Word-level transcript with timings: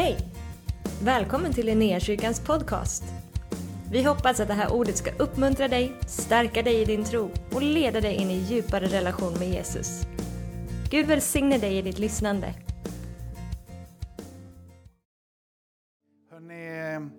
Hej! 0.00 0.18
Välkommen 1.04 1.52
till 1.52 1.66
Linnéakyrkans 1.66 2.40
podcast. 2.40 3.04
Vi 3.92 4.02
hoppas 4.02 4.40
att 4.40 4.48
det 4.48 4.54
här 4.54 4.72
ordet 4.72 4.96
ska 4.96 5.10
uppmuntra 5.18 5.68
dig, 5.68 5.92
stärka 6.06 6.62
dig 6.62 6.82
i 6.82 6.84
din 6.84 7.04
tro 7.04 7.30
och 7.52 7.62
leda 7.62 8.00
dig 8.00 8.14
in 8.14 8.30
i 8.30 8.34
djupare 8.34 8.86
relation 8.86 9.32
med 9.38 9.48
Jesus. 9.48 10.02
Gud 10.90 11.06
välsigne 11.06 11.58
dig 11.58 11.78
i 11.78 11.82
ditt 11.82 11.98
lyssnande. 11.98 12.54
Hörrni, 16.30 17.10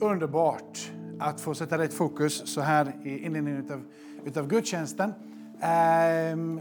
underbart 0.00 0.92
att 1.18 1.40
få 1.40 1.54
sätta 1.54 1.78
rätt 1.78 1.94
fokus 1.94 2.54
så 2.54 2.60
här 2.60 2.92
i 3.04 3.18
inledningen 3.18 3.64
utav, 3.64 3.84
utav 4.24 4.48
gudstjänsten. 4.48 5.14
Ehm, 5.60 6.60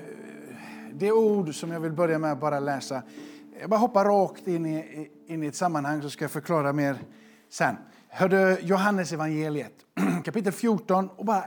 det 0.94 1.12
ord 1.12 1.56
som 1.56 1.72
jag 1.72 1.80
vill 1.80 1.94
börja 1.94 2.20
med 2.20 2.32
att 2.32 2.40
bara 2.40 2.60
läsa. 2.60 3.04
Jag 3.60 3.70
bara 3.70 3.80
hoppar 3.80 4.06
rakt 4.06 4.48
in 4.48 4.66
i, 4.66 5.10
in 5.28 5.44
i 5.44 5.48
ett 5.48 5.56
sammanhang 5.56 6.02
så 6.02 6.10
ska 6.10 6.24
jag 6.24 6.32
förklara 6.32 6.74
mer 6.74 6.98
sen. 7.50 7.76
Hörde 8.10 8.58
Johannes 8.62 9.12
evangeliet 9.12 9.74
kapitel 10.26 10.54
14 10.54 11.10
och 11.10 11.26
bara 11.26 11.46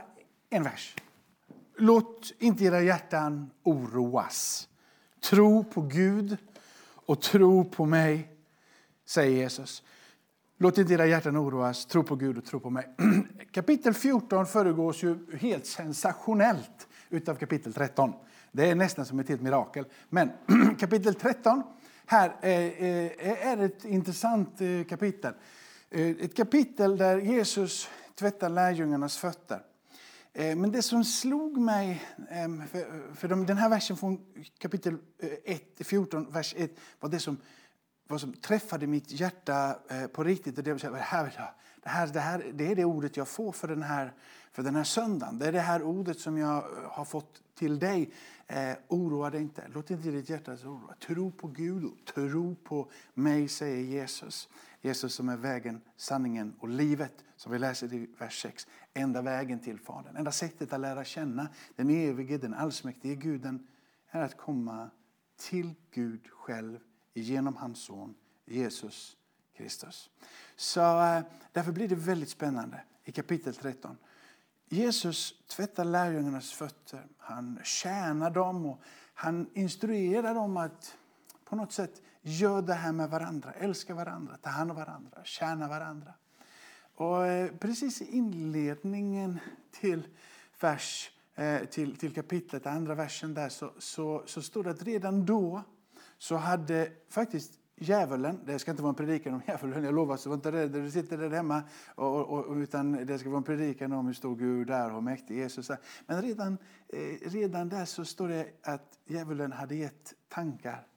en 0.49 0.63
vers. 0.63 0.95
Låt 1.77 2.33
inte 2.39 2.63
era 2.63 2.81
hjärtan 2.81 3.49
oroas. 3.63 4.69
Tro 5.29 5.63
på 5.63 5.81
Gud 5.81 6.37
och 7.05 7.21
tro 7.21 7.65
på 7.65 7.85
mig, 7.85 8.29
säger 9.05 9.37
Jesus. 9.37 9.83
Låt 10.57 10.77
inte 10.77 10.93
era 10.93 11.05
hjärtan 11.05 11.37
oroas, 11.37 11.85
tro 11.85 12.03
på 12.03 12.15
Gud 12.15 12.37
och 12.37 12.45
tro 12.45 12.59
på 12.59 12.69
mig. 12.69 12.95
Kapitel 13.51 13.93
14 13.93 14.45
föregås 14.45 15.03
ju 15.03 15.37
helt 15.37 15.65
sensationellt 15.65 16.87
utav 17.09 17.35
kapitel 17.35 17.73
13. 17.73 18.13
Det 18.51 18.69
är 18.69 18.75
nästan 18.75 19.05
som 19.05 19.19
ett 19.19 19.29
helt 19.29 19.41
mirakel. 19.41 19.85
Men 20.09 20.31
kapitel 20.79 21.15
13 21.15 21.63
här 22.09 22.35
eh, 22.41 22.51
eh, 22.51 23.47
är 23.47 23.57
ett 23.57 23.85
intressant 23.85 24.61
eh, 24.61 24.83
kapitel. 24.89 25.33
Ett 25.89 26.35
kapitel 26.35 26.97
där 26.97 27.17
Jesus 27.17 27.89
tvättar 28.15 28.49
lärjungarnas 28.49 29.17
fötter. 29.17 29.61
Men 30.33 30.71
det 30.71 30.81
som 30.81 31.03
slog 31.03 31.57
mig, 31.57 32.03
ehm, 32.29 32.63
för 33.15 33.27
den 33.27 33.57
här 33.57 33.69
versen 33.69 33.97
från 33.97 34.19
kapitel 34.57 34.97
1, 35.45 35.61
14, 35.79 36.31
vers 36.31 36.53
1, 36.57 36.71
var 36.99 37.09
det 37.09 37.19
som, 37.19 37.37
vad 38.07 38.21
som 38.21 38.33
träffade 38.33 38.87
mitt 38.87 39.11
hjärta 39.11 39.79
på 40.13 40.23
riktigt. 40.23 40.55
Det, 40.55 40.61
det, 40.61 40.97
här, 40.99 41.23
det, 41.83 41.89
här, 41.89 42.07
det, 42.07 42.19
här, 42.19 42.45
det 42.53 42.71
är 42.71 42.75
det 42.75 42.85
ordet 42.85 43.17
jag 43.17 43.27
får 43.27 43.51
för 43.51 43.67
den, 43.67 43.83
här, 43.83 44.13
för 44.51 44.63
den 44.63 44.75
här 44.75 44.83
söndagen. 44.83 45.39
Det 45.39 45.45
är 45.45 45.51
det 45.51 45.59
här 45.59 45.83
ordet 45.83 46.19
som 46.19 46.37
jag 46.37 46.63
har 46.89 47.05
fått 47.05 47.41
till 47.57 47.79
dig. 47.79 48.13
Eh, 48.47 48.77
oroa 48.87 49.29
dig 49.29 49.41
inte. 49.41 49.67
Låt 49.73 49.91
inte 49.91 50.11
ditt 50.11 50.29
hjärta 50.29 50.53
oroa. 50.53 50.95
Tro 50.99 51.31
på 51.31 51.47
Gud. 51.47 51.85
och 51.85 52.05
Tro 52.05 52.55
på 52.55 52.91
mig, 53.13 53.47
säger 53.47 53.83
Jesus. 53.83 54.49
Jesus 54.81 55.13
som 55.13 55.29
är 55.29 55.37
vägen, 55.37 55.81
sanningen 55.95 56.55
och 56.59 56.69
livet. 56.69 57.23
Som 57.35 57.51
vi 57.51 57.59
läser 57.59 57.93
i 57.93 58.07
vers 58.19 58.41
6. 58.41 58.67
Enda 58.93 59.21
vägen 59.21 59.59
till 59.59 59.79
Fadern. 59.79 60.15
Enda 60.15 60.31
sättet 60.31 60.73
att 60.73 60.79
lära 60.79 61.03
känna 61.03 61.47
den 61.75 61.89
evige, 61.89 62.37
den 62.37 62.53
allsmäktige 62.53 63.15
Guden 63.15 63.67
är 64.09 64.21
att 64.21 64.37
komma 64.37 64.89
till 65.37 65.73
Gud 65.91 66.27
själv 66.27 66.79
genom 67.13 67.55
hans 67.55 67.79
son 67.79 68.15
Jesus 68.45 69.17
Kristus. 69.57 70.09
Så 70.55 70.79
eh, 70.79 71.21
därför 71.51 71.71
blir 71.71 71.87
det 71.87 71.95
väldigt 71.95 72.29
spännande 72.29 72.83
i 73.03 73.11
kapitel 73.11 73.55
13. 73.55 73.97
Jesus 74.69 75.33
tvättar 75.47 75.85
lärjungarnas 75.85 76.51
fötter. 76.51 77.05
Han 77.17 77.59
tjänar 77.63 78.31
dem 78.31 78.65
och 78.65 78.81
han 79.13 79.49
instruerar 79.53 80.33
dem 80.33 80.57
att 80.57 80.97
på 81.45 81.55
något 81.55 81.71
sätt 81.71 82.01
göra 82.21 82.61
det 82.61 82.73
här 82.73 82.91
med 82.91 83.09
varandra. 83.09 83.51
Älska 83.51 83.95
varandra, 83.95 84.37
ta 84.41 84.49
hand 84.49 84.71
om 84.71 84.77
varandra, 84.77 85.23
tjäna 85.23 85.67
varandra. 85.67 86.13
Och 86.95 87.27
eh, 87.27 87.51
precis 87.51 88.01
i 88.01 88.05
inledningen 88.17 89.39
till, 89.71 90.07
vers, 90.59 91.11
eh, 91.35 91.65
till, 91.65 91.95
till 91.95 92.13
kapitlet, 92.13 92.65
andra 92.65 92.95
versen 92.95 93.33
där, 93.33 93.49
så, 93.49 93.73
så, 93.77 94.23
så 94.25 94.41
står 94.41 94.63
det 94.63 94.69
att 94.69 94.83
redan 94.83 95.25
då 95.25 95.63
så 96.17 96.35
hade 96.35 96.91
faktiskt 97.09 97.51
djävulen, 97.77 98.39
det 98.45 98.59
ska 98.59 98.71
inte 98.71 98.83
vara 98.83 98.89
en 98.89 98.95
predikan 98.95 99.33
om 99.33 99.41
djävulen, 99.47 99.83
jag 99.83 99.95
lovar, 99.95 100.17
så 100.17 100.29
var 100.29 100.35
inte 100.35 100.51
rädd 100.51 100.71
du 100.71 100.91
sitter 100.91 101.17
där 101.17 101.29
hemma, 101.29 101.63
och, 101.95 102.29
och, 102.29 102.55
utan 102.55 102.91
det 102.91 103.19
ska 103.19 103.29
vara 103.29 103.37
en 103.37 103.43
predikan 103.43 103.91
om 103.91 104.05
hur 104.05 104.13
stor 104.13 104.35
Gud 104.35 104.69
är 104.69 104.93
och 104.93 105.03
mäktig 105.03 105.37
Jesus 105.37 105.69
är. 105.69 105.77
Men 106.05 106.21
redan, 106.21 106.57
eh, 106.87 107.29
redan 107.29 107.69
där 107.69 107.85
så 107.85 108.05
står 108.05 108.27
det 108.27 108.47
att 108.63 108.99
djävulen 109.05 109.51
hade 109.51 109.75
gett 109.75 110.13
tankar. 110.27 110.87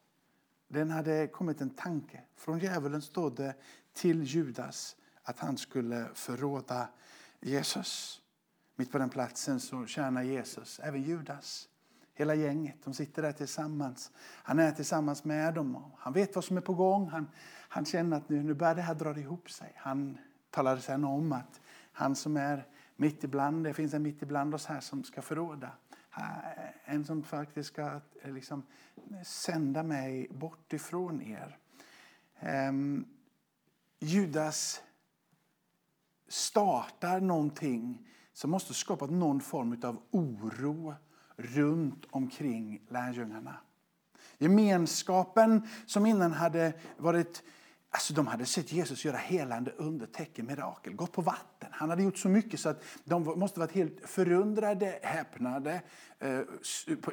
Den 0.69 0.91
hade 0.91 1.27
kommit 1.27 1.61
en 1.61 1.71
tanke. 1.71 2.21
Från 2.37 2.59
djävulen 2.59 3.03
stod 3.03 3.37
det 3.37 3.55
till 3.93 4.23
Judas 4.23 4.97
att 5.23 5.39
han 5.39 5.57
skulle 5.57 6.09
förråda 6.15 6.89
Jesus. 7.41 8.21
Mitt 8.77 8.93
på 8.93 8.99
den 8.99 9.11
platsen 9.11 9.61
så 9.61 9.87
tjänar 9.87 10.23
Jesus 10.23 10.81
även 10.83 11.03
Judas. 11.03 11.69
Hela 12.21 12.35
gänget, 12.35 12.77
de 12.85 12.95
sitter 12.95 13.23
där 13.23 13.33
tillsammans. 13.33 14.11
Han 14.19 14.59
är 14.59 14.73
tillsammans 14.73 15.25
med 15.25 15.55
dem. 15.55 15.93
Han 15.99 16.13
vet 16.13 16.35
vad 16.35 16.45
som 16.45 16.57
är 16.57 16.61
på 16.61 16.75
gång. 16.75 17.09
Han, 17.09 17.31
han 17.69 17.85
känner 17.85 18.17
att 18.17 18.29
nu, 18.29 18.43
nu 18.43 18.55
börjar 18.55 18.75
det 18.75 18.83
här 18.83 18.95
dra 18.95 19.19
ihop 19.19 19.51
sig. 19.51 19.73
Han 19.77 20.19
talar 20.51 20.77
sen 20.77 21.05
om 21.05 21.33
att 21.33 21.61
han 21.93 22.17
som 22.17 22.37
är 22.37 22.67
mitt 22.97 23.25
ibland, 23.25 23.65
det 23.65 23.75
finns 23.75 23.95
en 23.95 24.03
mitt 24.03 24.23
ibland 24.23 24.55
oss 24.55 24.67
här 24.67 24.81
som 24.81 25.05
ska 25.05 25.23
förråda. 25.23 25.71
En 26.85 27.05
som 27.05 27.23
faktiskt 27.23 27.69
ska 27.69 28.01
eh, 28.23 28.33
liksom, 28.33 28.63
sända 29.25 29.83
mig 29.83 30.29
bort 30.31 30.73
ifrån 30.73 31.23
er. 31.23 31.59
Um, 32.69 33.07
Judas 33.99 34.83
startar 36.29 37.21
någonting 37.21 38.09
som 38.33 38.51
måste 38.51 38.75
skapa 38.75 39.07
någon 39.07 39.41
form 39.41 39.81
av 39.83 40.03
oro 40.11 40.95
runt 41.43 42.05
omkring 42.11 42.81
lärjungarna. 42.89 43.57
Gemenskapen 44.39 45.69
som 45.87 46.07
innan 46.07 46.33
hade 46.33 46.73
varit 46.97 47.43
Alltså 47.93 48.15
de 48.15 48.27
hade 48.27 48.47
sett 48.47 48.73
Jesus 48.73 49.05
göra 49.05 49.17
helande 49.17 49.73
under, 49.77 50.07
tecken, 50.07 50.47
mirakel, 50.47 50.93
gått 50.93 51.13
på 51.13 51.23
vatten. 51.23 51.69
Han 51.73 51.91
hade 51.91 52.03
gjort 52.03 52.19
så 52.19 52.29
mycket 52.29 52.61
så 52.61 52.69
att 52.69 52.83
de 53.05 53.23
måste 53.23 53.61
varit 53.61 53.73
helt 53.73 54.01
förundrade, 54.05 54.99
häpnade, 55.03 55.83
eh, 56.19 56.41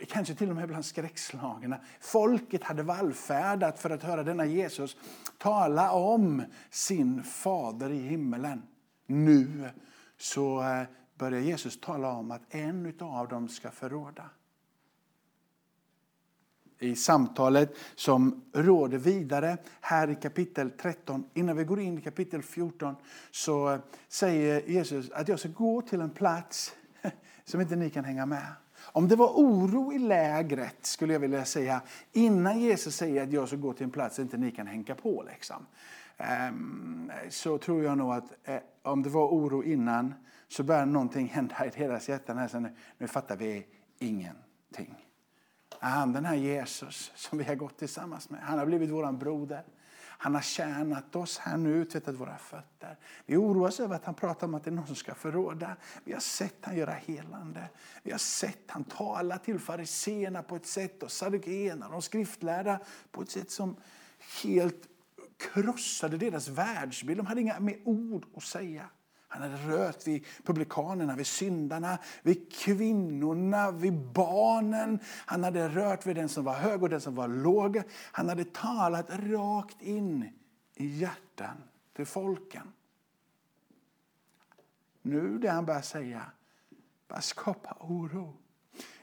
kanske 0.07 0.35
till 0.35 0.49
och 0.49 0.55
med 0.55 0.67
bland 0.67 0.85
skräckslagna. 0.85 1.79
Folket 1.99 2.63
hade 2.63 2.83
vallfärdat 2.83 3.79
för 3.79 3.89
att 3.89 4.03
höra 4.03 4.23
denna 4.23 4.45
Jesus 4.45 4.97
tala 5.37 5.91
om 5.91 6.43
sin 6.69 7.23
fader 7.23 7.89
i 7.89 7.99
himmelen. 7.99 8.61
Nu 9.05 9.69
så 10.17 10.61
eh, 10.61 10.83
börjar 11.17 11.39
Jesus 11.39 11.79
tala 11.79 12.11
om 12.11 12.31
att 12.31 12.41
en 12.49 12.93
av 12.99 13.27
dem 13.27 13.49
ska 13.49 13.71
förråda. 13.71 14.29
I 16.79 16.95
samtalet 16.95 17.75
som 17.95 18.43
råder 18.53 18.97
vidare 18.97 19.57
här 19.81 20.09
i 20.09 20.15
kapitel 20.15 20.71
13, 20.71 21.29
innan 21.33 21.57
vi 21.57 21.63
går 21.63 21.79
in 21.79 21.97
i 21.97 22.01
kapitel 22.01 22.43
14, 22.43 22.95
så 23.31 23.79
säger 24.07 24.61
Jesus 24.67 25.11
att 25.11 25.27
jag 25.27 25.39
ska 25.39 25.49
gå 25.49 25.81
till 25.81 26.01
en 26.01 26.09
plats 26.09 26.75
som 27.45 27.61
inte 27.61 27.75
ni 27.75 27.89
kan 27.89 28.05
hänga 28.05 28.25
med. 28.25 28.47
Om 28.79 29.07
det 29.07 29.15
var 29.15 29.27
oro 29.27 29.93
i 29.93 29.99
lägret, 29.99 30.85
skulle 30.85 31.13
jag 31.13 31.19
vilja 31.19 31.45
säga, 31.45 31.81
innan 32.11 32.59
Jesus 32.59 32.95
säger 32.95 33.23
att 33.23 33.33
jag 33.33 33.47
ska 33.47 33.57
gå 33.57 33.73
till 33.73 33.83
en 33.83 33.91
plats 33.91 34.15
som 34.15 34.23
inte 34.23 34.37
ni 34.37 34.51
kan 34.51 34.67
hänga 34.67 34.95
på, 34.95 35.25
liksom, 35.31 35.65
ehm, 36.17 37.11
så 37.29 37.57
tror 37.57 37.83
jag 37.83 37.97
nog 37.97 38.11
att 38.13 38.33
eh, 38.43 38.57
om 38.81 39.03
det 39.03 39.09
var 39.09 39.27
oro 39.27 39.63
innan 39.63 40.13
så 40.47 40.63
börjar 40.63 40.85
någonting 40.85 41.27
hända 41.27 41.65
i 41.65 41.69
deras 41.69 42.09
hjärtan. 42.09 42.37
Här, 42.37 42.47
så 42.47 42.59
nu, 42.59 42.75
nu 42.97 43.07
fattar 43.07 43.35
vi 43.35 43.67
ingenting. 43.99 45.07
Han, 45.79 46.13
den 46.13 46.25
här 46.25 46.35
Jesus 46.35 47.11
som 47.15 47.37
vi 47.37 47.43
har 47.43 47.55
gått 47.55 47.77
tillsammans 47.77 48.29
med, 48.29 48.41
han 48.41 48.59
har 48.59 48.65
blivit 48.65 48.89
vår 48.89 49.11
broder. 49.11 49.63
Han 50.19 50.35
har 50.35 50.41
tjänat 50.41 51.15
oss 51.15 51.37
här 51.37 51.57
nu, 51.57 51.85
tvättat 51.85 52.15
våra 52.15 52.37
fötter. 52.37 52.97
Vi 53.25 53.37
oroas 53.37 53.79
över 53.79 53.95
att 53.95 54.05
han 54.05 54.15
pratar 54.15 54.47
om 54.47 54.53
att 54.53 54.63
det 54.63 54.69
är 54.69 54.71
någon 54.71 54.87
som 54.87 54.95
ska 54.95 55.15
förråda. 55.15 55.75
Vi 56.03 56.13
har 56.13 56.19
sett 56.19 56.55
han 56.61 56.77
göra 56.77 56.91
helande. 56.91 57.69
Vi 58.03 58.11
har 58.11 58.17
sett 58.17 58.63
han 58.67 58.83
tala 58.83 59.37
till 59.37 59.59
fariseerna 59.59 60.43
på 60.43 60.55
ett 60.55 60.65
sätt 60.65 61.03
och 61.03 61.11
saddukeerna, 61.11 61.89
de 61.89 62.01
skriftlärda 62.01 62.79
på 63.11 63.21
ett 63.21 63.29
sätt 63.29 63.51
som 63.51 63.75
helt 64.43 64.87
krossade 65.37 66.17
deras 66.17 66.47
världsbild. 66.47 67.19
De 67.19 67.25
hade 67.25 67.41
inga 67.41 67.59
med 67.59 67.81
ord 67.85 68.25
att 68.35 68.43
säga. 68.43 68.89
Han 69.37 69.51
hade 69.51 69.77
rört 69.77 70.07
vid 70.07 70.25
publikanerna, 70.43 71.15
vid 71.15 71.27
syndarna, 71.27 71.97
vid 72.21 72.53
kvinnorna, 72.53 73.71
vid 73.71 73.93
barnen. 73.93 74.99
Han 75.25 75.43
hade 75.43 75.69
rört 75.69 76.05
vid 76.05 76.15
den 76.15 76.29
som 76.29 76.43
var 76.43 76.53
hög 76.53 76.83
och 76.83 76.89
den 76.89 77.01
som 77.01 77.15
var 77.15 77.27
låg. 77.27 77.81
Han 78.11 78.29
hade 78.29 78.45
talat 78.45 79.09
rakt 79.09 79.81
in 79.81 80.29
i 80.75 80.87
hjärtan 80.87 81.63
till 81.95 82.05
folken. 82.05 82.73
Nu 85.01 85.37
det 85.37 85.49
han 85.49 85.65
börjar 85.65 85.81
säga, 85.81 86.21
bara 87.07 87.21
skapa 87.21 87.77
oro. 87.79 88.37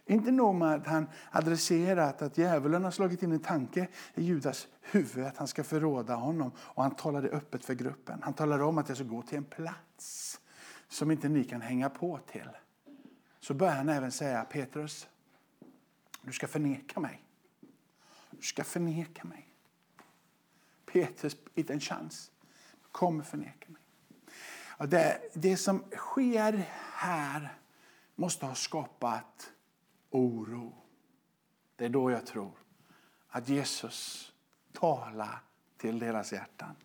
Inte 0.06 0.30
nog 0.30 0.54
med 0.54 0.75
att 0.75 0.87
han 0.87 1.06
adresserat 1.30 2.22
att 2.22 2.38
djävulen 2.38 2.84
har 2.84 2.90
slagit 2.90 3.22
in 3.22 3.32
en 3.32 3.40
tanke 3.40 3.88
i 4.14 4.22
Judas 4.22 4.69
huvud 4.80 5.25
att 5.26 5.37
han 5.37 5.48
ska 5.48 5.64
förråda 5.64 6.14
honom. 6.14 6.52
Och 6.58 6.82
han 6.82 6.94
talade 6.94 7.28
öppet 7.28 7.64
för 7.64 7.75
gruppen. 7.75 8.20
Han 8.22 8.34
talade 8.34 8.64
om 8.64 8.78
att 8.78 8.88
jag 8.88 8.98
ska 8.98 9.06
gå 9.06 9.22
till 9.22 9.38
en 9.38 9.44
plats 9.44 9.94
som 10.88 11.10
inte 11.10 11.28
ni 11.28 11.44
kan 11.44 11.60
hänga 11.60 11.90
på 11.90 12.18
till. 12.18 12.48
Så 13.40 13.54
börjar 13.54 13.74
han 13.74 13.88
även 13.88 14.12
säga 14.12 14.44
Petrus, 14.44 15.08
du 16.22 16.32
ska 16.32 16.48
förneka 16.48 17.00
mig. 17.00 17.24
Du 18.30 18.42
ska 18.42 18.64
förneka 18.64 19.24
mig. 19.24 19.48
Petrus, 20.86 21.36
inte 21.54 21.72
en 21.72 21.80
chans. 21.80 22.30
Du 22.82 22.88
kommer 22.92 23.24
förneka 23.24 23.66
mig. 23.68 23.82
Och 24.78 24.88
det, 24.88 25.20
det 25.34 25.56
som 25.56 25.84
sker 25.96 26.52
här 26.92 27.58
måste 28.14 28.46
ha 28.46 28.54
skapat 28.54 29.52
oro. 30.10 30.74
Det 31.76 31.84
är 31.84 31.88
då 31.88 32.10
jag 32.10 32.26
tror 32.26 32.52
att 33.28 33.48
Jesus 33.48 34.32
talar 34.72 35.42
till 35.76 35.98
deras 35.98 36.32
hjärtan. 36.32 36.76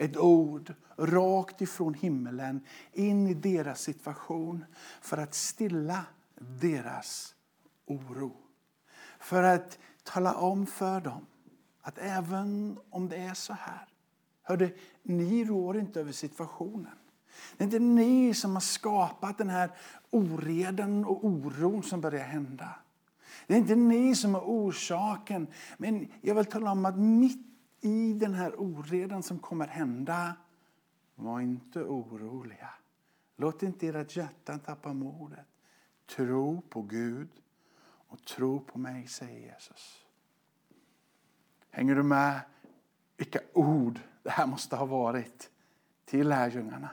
Ett 0.00 0.16
ord 0.16 0.74
rakt 0.96 1.60
ifrån 1.60 1.94
himmelen 1.94 2.60
in 2.92 3.26
i 3.26 3.34
deras 3.34 3.80
situation 3.80 4.64
för 5.00 5.18
att 5.18 5.34
stilla 5.34 6.04
deras 6.60 7.34
oro. 7.86 8.36
För 9.18 9.42
att 9.42 9.78
tala 10.02 10.34
om 10.34 10.66
för 10.66 11.00
dem 11.00 11.26
att 11.82 11.98
även 11.98 12.78
om 12.90 13.08
det 13.08 13.16
är 13.16 13.34
så 13.34 13.52
här, 13.52 13.88
hörde, 14.42 14.72
ni 15.02 15.44
rår 15.44 15.78
inte 15.78 16.00
över 16.00 16.12
situationen. 16.12 16.98
Det 17.56 17.64
är 17.64 17.66
inte 17.66 17.78
ni 17.78 18.34
som 18.34 18.54
har 18.54 18.60
skapat 18.60 19.38
den 19.38 19.50
här 19.50 19.70
oredan 20.10 21.04
och 21.04 21.24
oron 21.24 21.82
som 21.82 22.00
börjar 22.00 22.24
hända. 22.24 22.68
Det 23.46 23.54
är 23.54 23.58
inte 23.58 23.76
ni 23.76 24.14
som 24.14 24.34
är 24.34 24.40
orsaken. 24.40 25.46
Men 25.78 26.08
jag 26.20 26.34
vill 26.34 26.44
tala 26.44 26.72
om 26.72 26.84
att 26.84 26.98
mitt 26.98 27.49
i 27.80 28.12
den 28.12 28.34
här 28.34 28.60
oredan 28.60 29.22
som 29.22 29.38
kommer 29.38 29.66
hända, 29.66 30.36
var 31.14 31.40
inte 31.40 31.80
oroliga. 31.80 32.70
Låt 33.36 33.62
inte 33.62 33.88
ert 33.88 34.16
hjärta 34.16 34.58
tappa 34.58 34.92
modet. 34.92 35.46
Tro 36.06 36.60
på 36.60 36.82
Gud 36.82 37.28
och 37.82 38.24
tro 38.24 38.60
på 38.60 38.78
mig, 38.78 39.06
säger 39.06 39.52
Jesus. 39.52 40.06
Hänger 41.70 41.94
du 41.94 42.02
med? 42.02 42.40
Vilka 43.16 43.40
ord 43.52 44.00
det 44.22 44.30
här 44.30 44.46
måste 44.46 44.76
ha 44.76 44.86
varit 44.86 45.50
till 46.04 46.28
lärjungarna. 46.28 46.90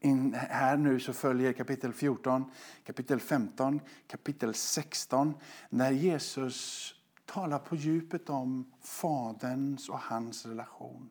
In, 0.00 0.34
här 0.34 0.76
nu 0.76 1.00
så 1.00 1.12
följer 1.12 1.52
kapitel 1.52 1.92
14, 1.92 2.50
kapitel 2.84 3.20
15, 3.20 3.80
kapitel 4.06 4.54
16 4.54 5.34
när 5.70 5.90
Jesus 5.90 6.94
talar 7.28 7.58
på 7.58 7.76
djupet 7.76 8.30
om 8.30 8.72
Faderns 8.80 9.88
och 9.88 9.98
hans 9.98 10.46
relation. 10.46 11.10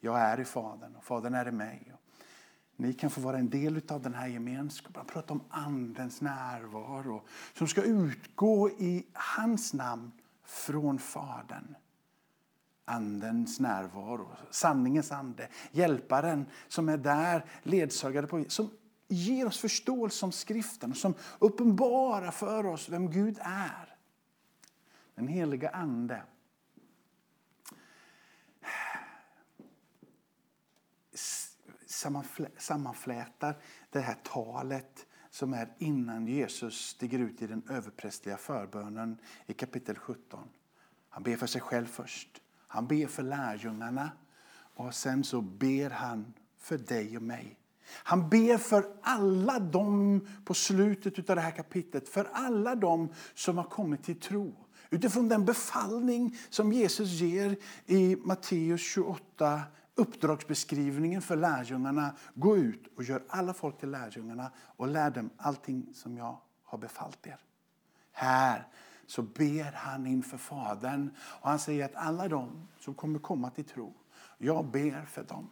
Jag 0.00 0.20
är 0.20 0.40
i 0.40 0.44
Fadern 0.44 0.94
och 0.96 1.04
Fadern 1.04 1.34
är 1.34 1.48
i 1.48 1.52
mig. 1.52 1.92
Ni 2.76 2.92
kan 2.92 3.10
få 3.10 3.20
vara 3.20 3.38
en 3.38 3.50
del 3.50 3.80
av 3.88 4.02
den 4.02 4.14
här 4.14 4.26
gemenskapen. 4.26 4.96
Han 4.96 5.06
pratar 5.06 5.34
om 5.34 5.44
Andens 5.48 6.20
närvaro 6.20 7.22
som 7.54 7.68
ska 7.68 7.82
utgå 7.82 8.70
i 8.70 9.06
hans 9.12 9.74
namn 9.74 10.12
från 10.44 10.98
Fadern. 10.98 11.74
Andens 12.84 13.60
närvaro, 13.60 14.28
sanningens 14.50 15.12
ande, 15.12 15.48
hjälparen 15.72 16.46
som 16.68 16.88
är 16.88 16.96
där, 16.96 17.44
ledsagare 17.62 18.26
på 18.26 18.44
som 18.48 18.70
ger 19.08 19.46
oss 19.46 19.58
förståelse 19.58 20.24
om 20.24 20.32
skriften 20.32 20.94
som 20.94 21.14
uppenbarar 21.38 22.30
för 22.30 22.66
oss 22.66 22.88
vem 22.88 23.10
Gud 23.10 23.38
är. 23.40 23.95
Den 25.16 25.28
heliga 25.28 25.70
Ande. 25.70 26.22
sammanflätar 32.58 33.56
det 33.90 34.00
här 34.00 34.16
talet 34.22 35.06
som 35.30 35.52
är 35.54 35.74
innan 35.78 36.26
Jesus 36.26 36.74
stiger 36.74 37.18
ut 37.18 37.42
i 37.42 37.46
den 37.46 37.62
överprästliga 37.70 38.36
förbönen 38.36 39.18
i 39.46 39.52
kapitel 39.52 39.98
17. 39.98 40.48
Han 41.08 41.22
ber 41.22 41.36
för 41.36 41.46
sig 41.46 41.60
själv 41.60 41.86
först. 41.86 42.42
Han 42.66 42.86
ber 42.86 43.06
för 43.06 43.22
lärjungarna 43.22 44.10
och 44.74 44.94
sen 44.94 45.24
så 45.24 45.40
ber 45.40 45.90
han 45.90 46.34
för 46.58 46.78
dig 46.78 47.16
och 47.16 47.22
mig. 47.22 47.58
Han 47.88 48.28
ber 48.28 48.58
för 48.58 48.96
alla 49.02 49.58
dem 49.58 50.26
på 50.44 50.54
slutet 50.54 51.30
av 51.30 51.36
det 51.36 51.42
här 51.42 51.50
kapitlet, 51.50 52.08
för 52.08 52.28
alla 52.32 52.74
dem 52.74 53.12
som 53.34 53.56
har 53.56 53.64
kommit 53.64 54.02
till 54.02 54.20
tro. 54.20 54.65
Utifrån 54.90 55.28
den 55.28 55.44
befallning 55.44 56.36
som 56.50 56.72
Jesus 56.72 57.08
ger 57.10 57.56
i 57.86 58.16
Matteus 58.16 58.80
28, 58.80 59.62
uppdragsbeskrivningen 59.94 61.22
för 61.22 61.36
lärjungarna. 61.36 62.16
Gå 62.34 62.56
ut 62.56 62.86
och 62.96 63.02
gör 63.02 63.22
alla 63.28 63.54
folk 63.54 63.78
till 63.78 63.90
lärjungarna 63.90 64.50
och 64.76 64.88
lär 64.88 65.10
dem 65.10 65.30
allting 65.36 65.94
som 65.94 66.16
jag 66.16 66.40
har 66.64 66.78
befallt 66.78 67.26
er. 67.26 67.38
Här 68.12 68.68
så 69.06 69.22
ber 69.22 69.72
han 69.72 70.06
inför 70.06 70.38
Fadern 70.38 71.10
och 71.18 71.48
han 71.48 71.58
säger 71.58 71.84
att 71.84 71.94
alla 71.94 72.28
de 72.28 72.68
som 72.78 72.94
kommer 72.94 73.18
komma 73.18 73.50
till 73.50 73.64
tro, 73.64 73.94
jag 74.38 74.66
ber 74.66 75.04
för 75.04 75.22
dem. 75.24 75.50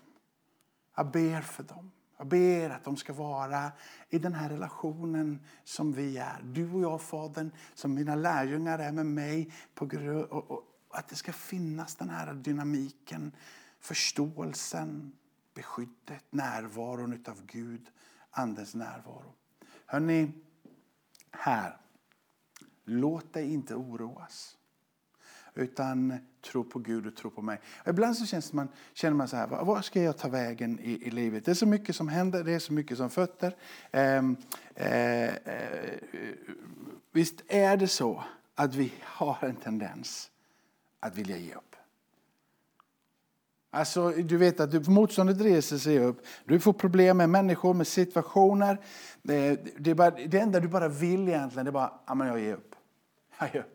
Jag 0.97 1.11
ber 1.11 1.41
för 1.41 1.63
dem. 1.63 1.91
Jag 2.17 2.27
ber 2.27 2.71
att 2.71 2.85
de 2.85 2.97
ska 2.97 3.13
vara 3.13 3.73
i 4.11 4.19
den 4.19 4.35
här 4.35 4.49
relationen 4.49 5.41
som 5.65 5.93
vi 5.93 6.19
är. 6.19 6.43
Du 6.43 6.73
och 6.73 6.81
jag, 6.81 7.03
Fadern, 7.03 7.51
som 7.75 7.95
mina 7.95 8.15
lärjungar 8.15 8.79
är 8.79 8.93
med 8.93 9.07
mig. 9.07 9.53
På 9.75 9.87
grund, 9.87 10.25
och, 10.25 10.51
och, 10.51 10.63
att 10.91 11.09
det 11.09 11.17
ska 11.17 11.33
finnas 11.33 11.97
den 11.97 12.11
här 12.11 12.35
dynamiken, 12.35 13.33
förståelsen, 13.81 15.13
beskyddet, 15.55 16.25
närvaron 16.31 17.25
av 17.29 17.47
Gud, 17.47 17.87
Andens 18.31 18.75
närvaro. 18.75 19.35
Hörrni, 19.87 20.33
här 21.31 21.81
Låt 22.85 23.33
dig 23.33 23.53
inte 23.53 23.75
oroas. 23.75 24.57
Utan 25.55 26.19
tro 26.45 26.65
på 26.65 26.79
Gud 26.79 27.07
och 27.07 27.17
tro 27.17 27.31
på 27.31 27.43
mig. 27.43 27.61
ibland 27.87 28.17
så 28.17 28.27
känns 28.27 28.53
man, 28.53 28.69
känner 28.95 29.17
man 29.17 29.29
så 29.29 29.37
här, 29.37 29.47
vad 29.47 29.85
ska 29.85 30.03
jag 30.03 30.19
ta 30.19 30.29
vägen 30.29 30.79
i, 30.83 31.07
i 31.07 31.11
livet? 31.11 31.45
Det 31.45 31.51
är 31.51 31.55
så 31.55 31.67
mycket 31.67 31.97
som 31.97 32.09
händer, 32.09 32.45
det 32.45 32.53
är 32.53 32.59
så 32.59 32.73
mycket 32.73 32.97
som 32.97 33.11
fötter. 33.11 33.57
Ehm, 33.93 34.37
eh, 34.75 35.25
eh, 35.25 35.99
visst 37.13 37.43
är 37.49 37.77
det 37.77 37.89
så 37.89 38.25
att 38.55 38.75
vi 38.75 38.93
har 39.03 39.39
en 39.41 39.57
tendens 39.57 40.31
att 41.01 41.17
vilja 41.17 41.37
ge 41.37 41.55
upp. 41.55 41.77
Alltså, 43.71 44.11
du 44.11 44.37
vet 44.37 44.61
att 44.61 44.89
motståndet 44.89 45.41
reser 45.41 45.79
sig 45.79 45.99
upp. 45.99 46.27
Du 46.45 46.61
får 46.61 46.73
problem 46.73 47.17
med 47.17 47.31
människor, 47.31 47.75
med 47.75 47.87
situationer. 47.87 48.73
Eh, 48.73 48.79
det, 49.23 49.59
det, 49.79 49.95
bara, 49.95 50.11
det 50.11 50.39
enda 50.39 50.61
du 50.61 50.69
bara 50.69 50.89
vill 50.89 51.29
egentligen 51.29 51.65
det 51.65 51.71
är 51.71 51.73
bara, 51.73 51.93
ja 52.07 52.15
men 52.15 52.29
jag 52.29 52.41
ger 52.41 52.55
upp. 52.55 52.75
Jag 53.39 53.55
ger 53.55 53.61
upp. 53.61 53.74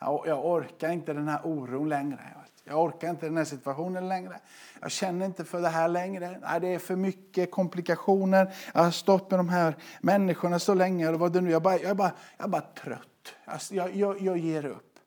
Jag, 0.00 0.46
orkar 0.46 0.90
inte 0.92 1.12
den 1.12 1.28
här 1.28 1.40
oron 1.46 1.88
längre. 1.88 2.20
Jag 2.64 2.84
orkar 2.84 3.10
inte 3.10 3.26
den 3.26 3.36
här 3.36 3.44
situationen 3.44 4.08
längre. 4.08 4.40
Jag 4.80 4.90
känner 4.90 5.26
inte 5.26 5.44
för 5.44 5.60
det 5.60 5.68
här 5.68 5.88
längre. 5.88 6.38
Nej, 6.42 6.60
det 6.60 6.68
är 6.68 6.78
för 6.78 6.96
mycket 6.96 7.50
komplikationer. 7.50 8.54
Jag 8.74 8.82
har 8.82 8.90
stått 8.90 9.30
med 9.30 9.38
de 9.38 9.48
här 9.48 9.76
människorna 10.00 10.58
så 10.58 10.74
länge. 10.74 11.08
Eller 11.08 11.18
vad 11.18 11.32
det 11.32 11.40
nu, 11.40 11.50
jag, 11.50 11.62
bara, 11.62 11.78
jag, 11.78 11.96
bara, 11.96 12.12
jag 12.36 12.44
är 12.44 12.48
bara 12.48 12.60
trött. 12.62 13.34
Jag, 13.70 13.96
jag, 13.96 14.20
jag 14.20 14.38
ger 14.38 14.66
upp. 14.66 14.98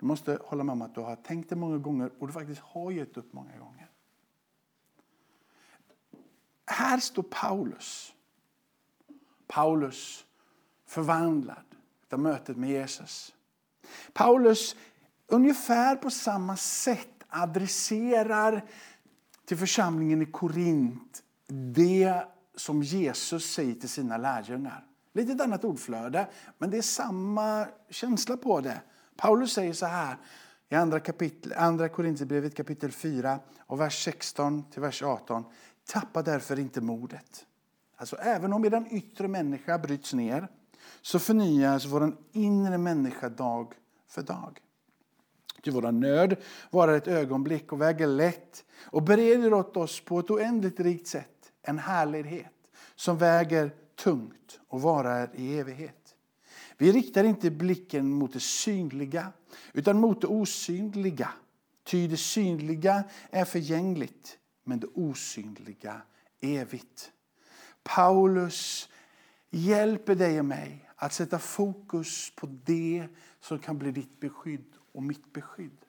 Du 0.00 0.06
måste 0.06 0.38
hålla 0.44 0.64
med 0.64 0.72
om 0.72 0.82
att 0.82 0.94
du 0.94 1.00
har 1.00 1.16
tänkt 1.16 1.50
det 1.50 1.56
många 1.56 1.78
gånger 1.78 2.10
och 2.18 2.26
du 2.26 2.32
faktiskt 2.32 2.60
har 2.60 2.90
gett 2.90 3.16
upp 3.16 3.32
många 3.32 3.58
gånger. 3.58 3.90
Här 6.66 6.98
står 6.98 7.22
Paulus. 7.22 8.12
Paulus 9.46 10.24
förvandlad 10.86 11.64
av 12.12 12.18
mötet 12.18 12.56
med 12.56 12.70
Jesus. 12.70 13.33
Paulus 14.12 14.76
ungefär 15.26 15.96
på 15.96 16.10
samma 16.10 16.56
sätt 16.56 17.08
adresserar 17.28 18.64
till 19.46 19.56
församlingen 19.56 20.22
i 20.22 20.26
Korint 20.26 21.22
det 21.74 22.24
som 22.56 22.82
Jesus 22.82 23.52
säger 23.52 23.74
till 23.74 23.88
sina 23.88 24.16
lärjungar. 24.16 24.84
Lite 25.12 25.44
annat 25.44 25.64
ordflöde, 25.64 26.28
men 26.58 26.70
det 26.70 26.78
är 26.78 26.82
samma 26.82 27.66
känsla 27.90 28.36
på 28.36 28.60
det. 28.60 28.80
Paulus 29.16 29.52
säger 29.52 29.72
så 29.72 29.86
här 29.86 30.16
i 30.68 30.74
andra, 30.74 31.00
kapitel, 31.00 31.52
andra 31.52 31.88
Korinthierbrevet 31.88 32.54
kapitel 32.54 32.92
4 32.92 33.38
och 33.58 33.80
vers 33.80 34.04
16 34.04 34.70
till 34.70 34.82
vers 34.82 35.02
18. 35.02 35.44
Tappa 35.84 36.22
därför 36.22 36.58
inte 36.58 36.80
modet. 36.80 37.46
Alltså 37.96 38.16
även 38.16 38.52
om 38.52 38.62
den 38.62 38.94
yttre 38.94 39.28
människa 39.28 39.78
bryts 39.78 40.12
ner 40.12 40.48
så 41.02 41.18
förnyas 41.18 41.86
vår 41.86 42.16
inre 42.32 42.78
människa 42.78 43.28
dag 43.28 43.74
för 44.14 44.22
dag. 44.22 44.60
Ty 45.62 45.70
vår 45.70 45.92
nöd 45.92 46.36
varar 46.70 46.96
ett 46.96 47.08
ögonblick 47.08 47.72
och 47.72 47.80
väger 47.80 48.06
lätt 48.06 48.64
och 48.84 49.02
bereder 49.02 49.52
åt 49.54 49.76
oss 49.76 50.00
på 50.00 50.18
ett 50.18 50.30
oändligt 50.30 50.80
rikt 50.80 51.06
sätt 51.06 51.52
en 51.62 51.78
härlighet 51.78 52.52
som 52.94 53.18
väger 53.18 53.70
tungt 53.94 54.60
och 54.68 54.82
varar 54.82 55.30
i 55.34 55.58
evighet. 55.58 56.14
Vi 56.78 56.92
riktar 56.92 57.24
inte 57.24 57.50
blicken 57.50 58.10
mot 58.10 58.32
det 58.32 58.40
synliga, 58.40 59.32
utan 59.72 60.00
mot 60.00 60.20
det 60.20 60.26
osynliga. 60.26 61.30
Ty 61.84 62.08
det 62.08 62.16
synliga 62.16 63.04
är 63.30 63.44
förgängligt, 63.44 64.38
men 64.64 64.80
det 64.80 64.86
osynliga 64.86 66.02
evigt. 66.40 67.12
Paulus 67.82 68.88
hjälper 69.50 70.14
dig 70.14 70.38
och 70.38 70.44
mig 70.44 70.90
att 70.96 71.12
sätta 71.12 71.38
fokus 71.38 72.32
på 72.36 72.46
det 72.64 73.06
som 73.44 73.58
kan 73.58 73.78
bli 73.78 73.90
ditt 73.90 74.20
beskydd 74.20 74.74
och 74.92 75.02
mitt 75.02 75.32
beskydd. 75.32 75.84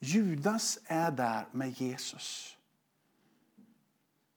Judas 0.00 0.78
är 0.86 1.10
där 1.10 1.46
med 1.52 1.70
Jesus. 1.70 2.56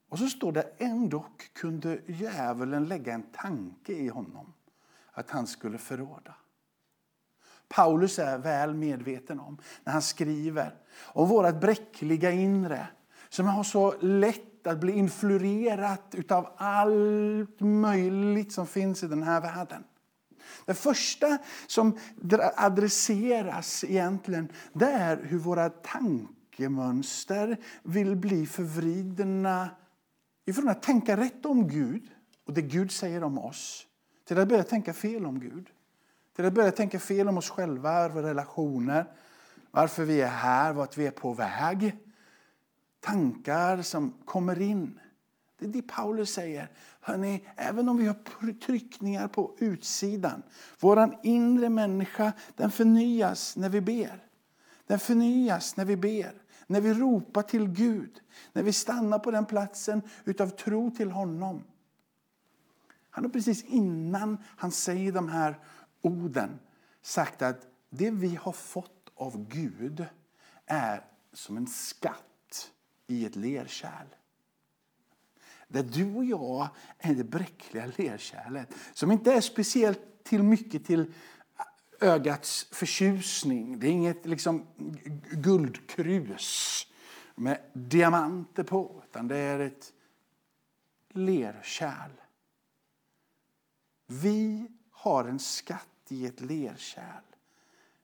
Och 0.10 0.20
så 0.20 0.30
står 0.30 0.52
det 0.52 0.72
ändå 0.78 1.26
kunde 1.54 2.02
djävulen 2.06 2.86
lägga 2.86 3.14
en 3.14 3.24
tanke 3.24 3.94
i 3.94 4.08
honom 4.08 4.54
att 5.12 5.30
han 5.30 5.48
skulle 5.48 5.78
förråda. 5.78 6.36
Paulus 7.68 8.20
är 8.20 8.38
väl 8.38 8.74
medveten 8.74 9.40
om 9.40 9.58
när 9.84 9.94
han 9.94 10.02
skriver 10.02 10.76
om 10.98 11.30
vårt 11.30 11.62
bräckliga 11.62 12.32
inre 12.32 12.88
som 13.30 13.46
har 13.46 13.64
så 13.64 13.96
lätt 14.02 14.68
att 14.68 14.80
bli 14.80 14.94
influerat 14.94 16.32
av 16.32 16.54
allt 16.58 17.60
möjligt 17.60 18.52
som 18.52 18.68
finns 18.68 19.04
i 19.04 19.08
den 19.08 19.24
här 19.24 19.42
världen. 19.42 19.84
Det 20.66 20.74
första 20.74 21.38
som 21.68 21.98
adresseras 22.56 23.84
egentligen 23.84 24.52
det 24.74 24.92
är 24.92 25.24
hur 25.24 25.38
våra 25.38 25.70
tankemönster 25.70 27.58
vill 27.84 28.16
bli 28.16 28.46
förvridna 28.46 29.70
ifrån 30.46 30.70
att 30.70 30.84
tänka 30.84 31.18
rätt 31.18 31.46
om 31.46 31.68
Gud 31.68 32.04
och 32.46 32.54
det 32.54 32.62
Gud 32.62 32.92
säger 32.92 33.24
om 33.24 33.38
oss 33.38 33.88
till 34.32 34.40
att 34.40 34.48
börja 34.48 34.64
tänka 34.64 34.94
fel 34.94 35.26
om 35.26 35.40
Gud. 35.40 35.70
Till 36.36 36.46
att 36.46 36.54
börja 36.54 36.72
tänka 36.72 37.00
fel 37.00 37.28
om 37.28 37.38
oss 37.38 37.50
själva, 37.50 38.10
våra 38.10 38.30
relationer, 38.30 39.06
varför 39.72 40.04
vi 40.04 40.22
är 40.22 40.28
här, 40.28 40.74
vart 40.74 40.98
vi 40.98 41.08
är 41.08 41.12
på 41.12 41.34
väg. 41.34 41.98
Tankar 43.00 43.82
som 43.82 44.14
kommer 44.26 44.62
in. 44.62 45.00
Det 45.60 45.66
är 45.66 45.70
det 45.70 45.82
Paulus 45.82 46.34
säger. 46.34 46.70
Hörrni, 47.02 47.48
även 47.56 47.90
om 47.90 47.98
vi 47.98 48.08
har 48.08 48.54
tryckningar 48.54 49.28
på 49.28 49.56
utsidan, 49.60 50.44
vår 50.80 51.20
inre 51.24 51.70
människa 51.70 52.34
den 52.56 52.72
förnyas 52.72 53.58
när 53.58 53.70
vi 53.70 53.82
ber. 53.82 54.28
Den 54.88 55.00
förnyas 55.00 55.78
när 55.78 55.86
vi 55.86 55.98
ber, 55.98 56.42
när 56.68 56.82
vi 56.82 56.94
ropar 56.94 57.42
till 57.42 57.68
Gud, 57.68 58.22
när 58.54 58.64
vi 58.64 58.74
stannar 58.74 59.20
på 59.20 59.32
den 59.32 59.46
platsen 59.46 60.02
utav 60.26 60.50
tro 60.50 60.92
till 60.92 61.12
honom. 61.12 61.64
Han 63.10 63.24
har 63.24 63.32
precis 63.32 63.64
innan 63.64 64.38
han 64.58 64.72
säger 64.72 65.12
de 65.12 65.30
här 65.30 65.60
orden 66.02 66.60
sagt 67.02 67.42
att 67.42 67.68
det 67.90 68.12
vi 68.12 68.36
har 68.36 68.52
fått 68.52 69.12
av 69.16 69.48
Gud 69.48 70.06
är 70.66 71.06
som 71.34 71.58
en 71.58 71.68
skatt 71.68 72.72
i 73.08 73.26
ett 73.26 73.36
lerkärl. 73.36 74.08
Där 75.72 75.84
du 75.84 76.16
och 76.16 76.26
jag 76.26 76.68
är 76.98 77.16
det 77.16 77.24
bräckliga 77.24 77.86
lerkärlet 77.98 78.74
som 78.94 79.12
inte 79.12 79.34
är 79.34 79.42
speciellt 79.42 80.00
till 80.24 80.44
mycket 80.44 80.86
till 80.86 81.14
ögats 82.02 82.68
förtjusning. 82.72 83.80
Det 83.80 83.88
är 83.88 83.92
inget 83.92 84.26
liksom 84.26 84.68
guldkrus 85.32 86.88
med 87.36 87.60
diamanter 87.74 88.64
på, 88.64 89.04
utan 89.10 89.28
det 89.28 89.38
är 89.38 89.60
ett 89.60 89.94
lerkärl. 91.10 92.12
Vi 94.08 94.68
har 94.92 95.26
en 95.26 95.40
skatt 95.40 95.88
i 96.10 96.26
ett 96.26 96.42
lerkärl. 96.42 97.24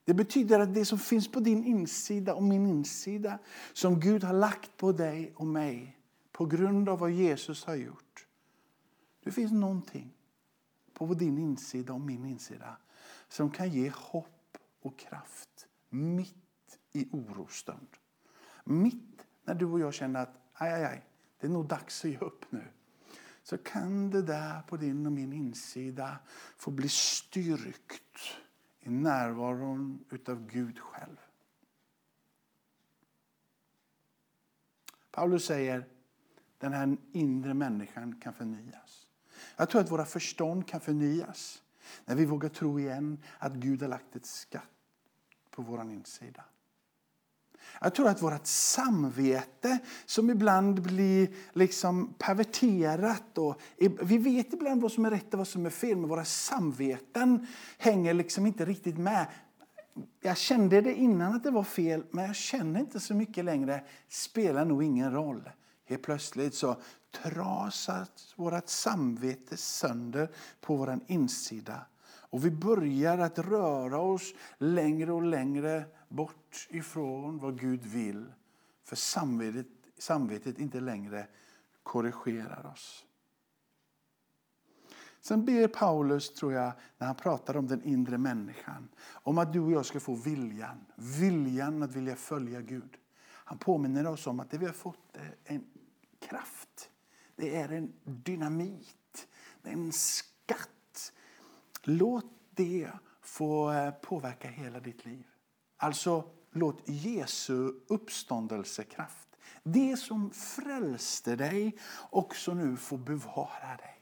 Det 0.06 0.14
betyder 0.14 0.60
att 0.60 0.74
det 0.74 0.86
som 0.86 1.00
finns 1.00 1.32
på 1.32 1.40
din 1.40 1.64
insida 1.64 2.34
och 2.34 2.44
min 2.44 2.66
insida 2.66 3.40
som 3.74 4.00
Gud 4.00 4.24
har 4.24 4.34
lagt 4.34 4.78
på 4.78 4.92
dig 4.92 5.34
och 5.36 5.48
mig 5.48 5.97
på 6.38 6.46
grund 6.46 6.90
av 6.90 7.00
vad 7.00 7.12
Jesus 7.12 7.66
har 7.66 7.76
gjort. 7.76 8.28
Det 9.24 9.32
finns 9.32 9.52
någonting 9.52 10.14
på 10.94 11.14
din 11.14 11.38
insida 11.38 11.94
och 11.94 12.02
min 12.02 12.26
insida 12.26 12.78
som 13.28 13.52
kan 13.52 13.70
ge 13.70 13.90
hopp 13.90 14.58
och 14.82 15.00
kraft 15.00 15.68
mitt 15.90 16.80
i 16.92 17.10
orostund. 17.12 17.88
Mitt 18.64 19.26
när 19.44 19.56
du 19.56 19.66
och 19.66 19.80
jag 19.80 19.94
känner 19.94 20.22
att 20.22 20.40
aj, 20.54 20.74
aj, 20.74 20.86
aj, 20.86 21.06
det 21.40 21.48
är 21.48 21.52
nog 21.52 21.68
dags 21.68 22.06
att 22.06 22.12
ge 22.12 22.18
upp 22.18 22.52
nu 22.52 22.68
så 23.44 23.58
kan 23.58 24.10
det 24.10 24.22
där 24.22 24.62
på 24.62 24.78
din 24.78 25.06
och 25.06 25.12
min 25.12 25.34
insida 25.34 26.18
få 26.58 26.72
bli 26.72 26.90
styrkt 26.90 28.20
i 28.80 28.90
närvaron 28.90 30.06
utav 30.10 30.48
Gud 30.48 30.80
själv. 30.80 31.18
Paulus 35.12 35.46
säger 35.46 35.97
den 36.58 36.74
här 36.74 36.98
inre 37.12 37.54
människan 37.54 38.16
kan 38.22 38.34
förnyas. 38.34 39.08
Jag 39.58 39.70
tror 39.70 39.82
att 39.82 39.92
våra 39.92 40.06
förstånd 40.06 40.68
kan 40.68 40.80
förnyas 40.80 41.62
när 42.06 42.16
vi 42.16 42.26
vågar 42.26 42.50
tro 42.50 42.80
igen 42.80 43.24
att 43.38 43.54
Gud 43.54 43.82
har 43.82 43.90
lagt 43.90 44.16
ett 44.16 44.26
skatt 44.26 44.64
på 45.52 45.62
vår 45.62 45.82
insida. 45.92 46.44
Jag 47.82 47.96
tror 47.96 48.08
att 48.08 48.22
vårt 48.22 48.48
samvete 48.48 49.80
som 50.06 50.30
ibland 50.30 50.82
blir 50.82 51.30
liksom 51.54 52.14
perverterat. 52.18 53.38
Och, 53.38 53.62
vi 54.02 54.18
vet 54.18 54.54
ibland 54.54 54.82
vad 54.82 54.92
som 54.92 55.06
är 55.06 55.12
rätt 55.12 55.34
och 55.34 55.38
vad 55.38 55.48
som 55.48 55.66
är 55.66 55.70
fel 55.70 55.98
men 55.98 56.10
våra 56.10 56.26
samveten 56.26 57.48
hänger 57.78 58.14
liksom 58.14 58.46
inte 58.46 58.66
riktigt 58.66 58.98
med. 58.98 59.28
Jag 60.22 60.38
kände 60.38 60.82
det 60.82 60.94
innan 60.94 61.36
att 61.36 61.44
det 61.44 61.52
var 61.52 61.64
fel 61.64 62.04
men 62.12 62.26
jag 62.26 62.36
känner 62.36 62.80
inte 62.80 63.00
så 63.00 63.14
mycket 63.14 63.46
längre. 63.46 63.84
spelar 64.08 64.66
nog 64.66 64.84
ingen 64.84 65.12
roll. 65.12 65.50
Helt 65.88 66.04
plötsligt 66.04 66.54
så 66.54 66.76
trasas 67.12 68.34
vårt 68.36 68.70
samvete 68.70 69.58
sönder 69.58 70.32
på 70.62 70.76
vår 70.76 71.00
insida. 71.08 71.86
Och 72.30 72.46
vi 72.46 72.52
börjar 72.52 73.18
att 73.18 73.40
röra 73.40 74.00
oss 74.00 74.34
längre 74.58 75.12
och 75.12 75.24
längre 75.24 75.86
bort 76.10 76.68
ifrån 76.70 77.38
vad 77.38 77.60
Gud 77.60 77.86
vill. 77.86 78.26
För 78.84 78.96
samvetet, 78.96 79.68
samvetet 79.98 80.60
inte 80.60 80.80
längre 80.80 81.28
korrigerar 81.84 82.72
oss. 82.74 83.06
Sen 85.22 85.46
ber 85.46 85.68
Paulus, 85.68 86.34
tror 86.34 86.54
jag, 86.54 86.72
när 86.98 87.08
han 87.08 87.16
pratar 87.16 87.58
om 87.58 87.68
den 87.68 87.84
inre 87.84 88.18
människan, 88.18 88.90
om 89.10 89.38
att 89.38 89.54
du 89.54 89.60
och 89.60 89.72
jag 89.72 89.86
ska 89.86 90.00
få 90.00 90.16
viljan, 90.16 90.86
viljan 90.96 91.84
att 91.84 91.96
vilja 91.96 92.16
följa 92.16 92.62
Gud. 92.62 92.98
Han 93.24 93.58
påminner 93.58 94.08
oss 94.08 94.28
om 94.28 94.40
att 94.40 94.52
det 94.52 94.58
vi 94.58 94.66
har 94.66 94.74
fått 94.74 95.18
är 95.18 95.36
en 95.44 95.66
kraft. 96.30 96.90
Det 97.36 97.56
är 97.56 97.70
en 97.70 97.94
dynamit, 98.04 99.28
det 99.62 99.70
är 99.70 99.74
en 99.74 99.92
skatt. 99.92 101.14
Låt 101.84 102.26
det 102.56 102.90
få 103.22 103.72
eh, 103.72 103.92
påverka 103.92 104.48
hela 104.48 104.80
ditt 104.80 105.06
liv. 105.06 105.28
Alltså, 105.78 106.30
låt 106.52 106.82
Jesu 106.86 107.72
uppståndelsekraft, 107.88 109.28
det 109.64 109.98
som 109.98 110.32
frälste 110.32 111.36
dig, 111.36 111.78
också 112.10 112.54
nu 112.54 112.78
få 112.78 112.98
bevara 112.98 113.78
dig. 113.78 113.98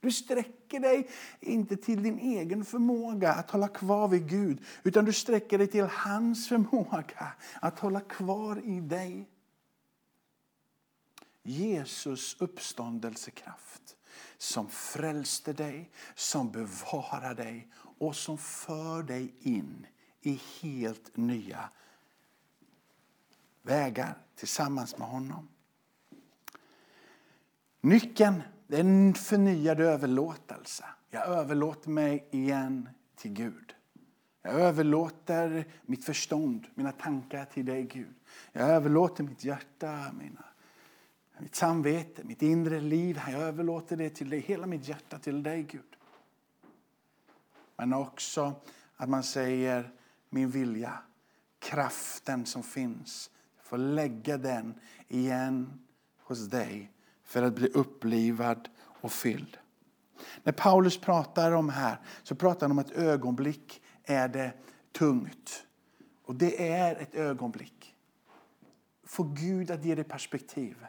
Du 0.00 0.10
sträcker 0.10 0.80
dig 0.80 1.08
inte 1.40 1.76
till 1.76 2.02
din 2.02 2.18
egen 2.18 2.64
förmåga 2.64 3.32
att 3.32 3.50
hålla 3.50 3.68
kvar 3.68 4.08
vid 4.08 4.28
Gud 4.28 4.64
utan 4.82 5.04
du 5.04 5.12
sträcker 5.12 5.58
dig 5.58 5.66
till 5.66 5.84
hans 5.84 6.48
förmåga 6.48 7.32
att 7.60 7.78
hålla 7.78 8.00
kvar 8.00 8.60
i 8.64 8.80
dig. 8.80 9.28
Jesus 11.50 12.36
uppståndelsekraft 12.40 13.96
som 14.38 14.68
frälste 14.68 15.52
dig, 15.52 15.90
som 16.14 16.50
bevarar 16.50 17.34
dig 17.34 17.68
och 17.98 18.16
som 18.16 18.38
för 18.38 19.02
dig 19.02 19.34
in 19.40 19.86
i 20.20 20.40
helt 20.60 21.16
nya 21.16 21.70
vägar 23.62 24.18
tillsammans 24.36 24.98
med 24.98 25.08
honom. 25.08 25.48
Nyckeln 27.80 28.42
är 28.68 28.80
en 28.80 29.14
förnyad 29.14 29.80
överlåtelse. 29.80 30.84
Jag 31.10 31.28
överlåter 31.28 31.90
mig 31.90 32.28
igen 32.30 32.88
till 33.16 33.32
Gud. 33.32 33.74
Jag 34.42 34.54
överlåter 34.54 35.64
mitt 35.82 36.04
förstånd, 36.04 36.66
mina 36.74 36.92
tankar 36.92 37.44
till 37.44 37.66
dig, 37.66 37.82
Gud. 37.82 38.14
Jag 38.52 38.68
överlåter 38.68 39.24
mitt 39.24 39.44
hjärta, 39.44 40.12
mina, 40.12 40.44
mitt 41.40 41.54
samvete, 41.54 42.24
mitt 42.24 42.42
inre 42.42 42.80
liv. 42.80 43.20
Jag 43.30 43.40
överlåter 43.40 43.96
det 43.96 44.10
till 44.10 44.30
dig, 44.30 44.40
hela 44.40 44.66
mitt 44.66 44.88
hjärta 44.88 45.18
till 45.18 45.42
dig, 45.42 45.62
Gud. 45.62 45.96
Men 47.76 47.92
också 47.92 48.54
att 48.96 49.08
man 49.08 49.22
säger 49.22 49.92
min 50.30 50.50
vilja, 50.50 50.98
kraften 51.58 52.46
som 52.46 52.62
finns. 52.62 53.30
Jag 53.56 53.64
får 53.64 53.78
lägga 53.78 54.38
den 54.38 54.74
igen 55.08 55.80
hos 56.18 56.48
dig 56.48 56.92
för 57.24 57.42
att 57.42 57.54
bli 57.54 57.68
upplivad 57.68 58.68
och 58.78 59.12
fylld. 59.12 59.58
När 60.42 60.52
Paulus 60.52 61.00
pratar 61.00 61.52
om 61.52 61.68
här 61.68 62.00
så 62.22 62.34
pratar 62.34 62.68
han 62.68 62.70
om 62.70 62.78
ett 62.78 62.90
ögonblick 62.90 63.82
är 64.04 64.28
det 64.28 64.52
tungt. 64.92 65.66
Och 66.24 66.34
det 66.34 66.68
är 66.68 66.96
ett 66.96 67.14
ögonblick. 67.14 67.96
Få 69.04 69.22
Gud 69.22 69.70
att 69.70 69.84
ge 69.84 69.94
dig 69.94 70.04
perspektiv. 70.04 70.86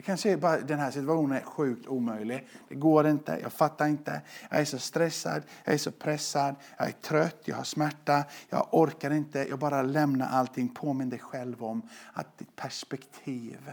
Jag 0.00 0.04
kan 0.04 0.18
se 0.18 0.36
bara 0.36 0.60
den 0.60 0.78
här 0.78 0.90
situationen 0.90 1.36
är 1.36 1.42
sjukt 1.42 1.86
omöjlig. 1.86 2.48
Det 2.68 2.74
går 2.74 3.06
inte, 3.06 3.38
jag 3.42 3.52
fattar 3.52 3.88
inte. 3.88 4.22
Jag 4.50 4.60
är 4.60 4.64
så 4.64 4.78
stressad, 4.78 5.42
jag 5.64 5.74
är 5.74 5.78
så 5.78 5.90
pressad, 5.90 6.54
jag 6.78 6.88
är 6.88 6.92
trött, 6.92 7.42
jag 7.44 7.56
har 7.56 7.64
smärta, 7.64 8.24
jag 8.48 8.68
orkar 8.70 9.10
inte. 9.10 9.38
Jag 9.48 9.58
bara 9.58 9.82
lämnar 9.82 10.28
allting. 10.28 10.68
Påminn 10.68 11.08
dig 11.08 11.18
själv 11.18 11.64
om 11.64 11.82
att 12.12 12.38
ditt 12.38 12.56
perspektiv, 12.56 13.72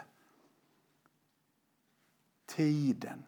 tiden, 2.46 3.24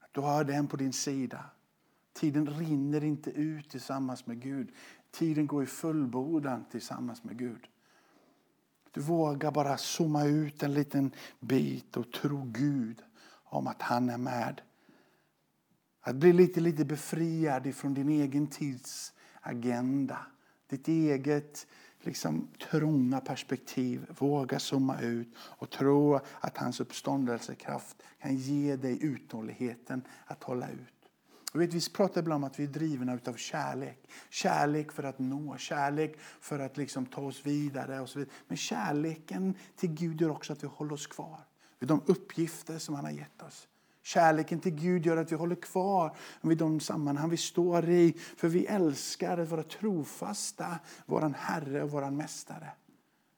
att 0.00 0.14
du 0.14 0.20
har 0.20 0.44
den 0.44 0.66
på 0.66 0.76
din 0.76 0.92
sida. 0.92 1.44
Tiden 2.12 2.46
rinner 2.46 3.04
inte 3.04 3.30
ut 3.30 3.70
tillsammans 3.70 4.26
med 4.26 4.42
Gud. 4.42 4.72
Tiden 5.10 5.46
går 5.46 5.62
i 5.62 5.66
fullbordan 5.66 6.64
tillsammans 6.70 7.24
med 7.24 7.38
Gud. 7.38 7.68
Du 8.96 9.02
vågar 9.02 9.50
bara 9.50 9.76
zooma 9.76 10.24
ut 10.24 10.62
en 10.62 10.74
liten 10.74 11.10
bit 11.40 11.96
och 11.96 12.12
tro 12.12 12.44
Gud 12.44 13.02
om 13.44 13.66
att 13.66 13.82
han 13.82 14.10
är 14.10 14.18
med. 14.18 14.60
Att 16.00 16.16
bli 16.16 16.32
lite, 16.32 16.60
lite 16.60 16.84
befriad 16.84 17.74
från 17.74 17.94
din 17.94 18.08
egen 18.08 18.46
tids 18.46 19.12
agenda. 19.40 20.18
Ditt 20.68 20.88
eget 20.88 21.66
liksom, 22.00 22.48
trånga 22.70 23.20
perspektiv. 23.20 24.06
Våga 24.18 24.58
zooma 24.58 25.00
ut 25.00 25.34
och 25.38 25.70
tro 25.70 26.20
att 26.40 26.56
hans 26.56 26.80
uppståndelsekraft 26.80 28.02
kan 28.18 28.36
ge 28.36 28.76
dig 28.76 29.04
uthålligheten 29.04 30.02
att 30.26 30.42
hålla 30.42 30.68
ut. 30.70 30.95
Vet, 31.56 31.74
vi 31.74 31.90
pratar 31.90 32.20
ibland 32.20 32.44
om 32.44 32.50
att 32.50 32.58
vi 32.58 32.64
är 32.64 32.68
drivna 32.68 33.18
av 33.26 33.36
kärlek. 33.36 34.08
Kärlek 34.30 34.92
för 34.92 35.02
att 35.02 35.18
nå, 35.18 35.56
kärlek 35.56 36.18
för 36.40 36.58
att 36.58 36.76
liksom 36.76 37.06
ta 37.06 37.20
oss 37.20 37.46
vidare. 37.46 38.00
Och 38.00 38.08
så 38.08 38.18
vidare. 38.18 38.34
Men 38.48 38.56
kärleken 38.56 39.54
till 39.76 39.90
Gud 39.90 40.20
gör 40.20 40.30
också 40.30 40.52
att 40.52 40.62
vi 40.62 40.66
håller 40.66 40.92
oss 40.92 41.06
kvar 41.06 41.40
vid 41.78 41.88
de 41.88 42.02
uppgifter 42.06 42.78
som 42.78 42.94
han 42.94 43.04
har 43.04 43.12
gett 43.12 43.42
oss. 43.42 43.68
Kärleken 44.02 44.60
till 44.60 44.74
Gud 44.74 45.06
gör 45.06 45.16
att 45.16 45.32
vi 45.32 45.36
håller 45.36 45.56
kvar 45.56 46.16
vid 46.40 46.58
de 46.58 46.80
sammanhang 46.80 47.30
vi 47.30 47.36
står 47.36 47.88
i. 47.88 48.12
För 48.36 48.48
vi 48.48 48.66
älskar 48.66 49.38
att 49.38 49.48
vara 49.48 49.62
trofasta, 49.62 50.78
vår 51.06 51.34
Herre 51.36 51.82
och 51.82 51.90
vår 51.90 52.10
Mästare. 52.10 52.70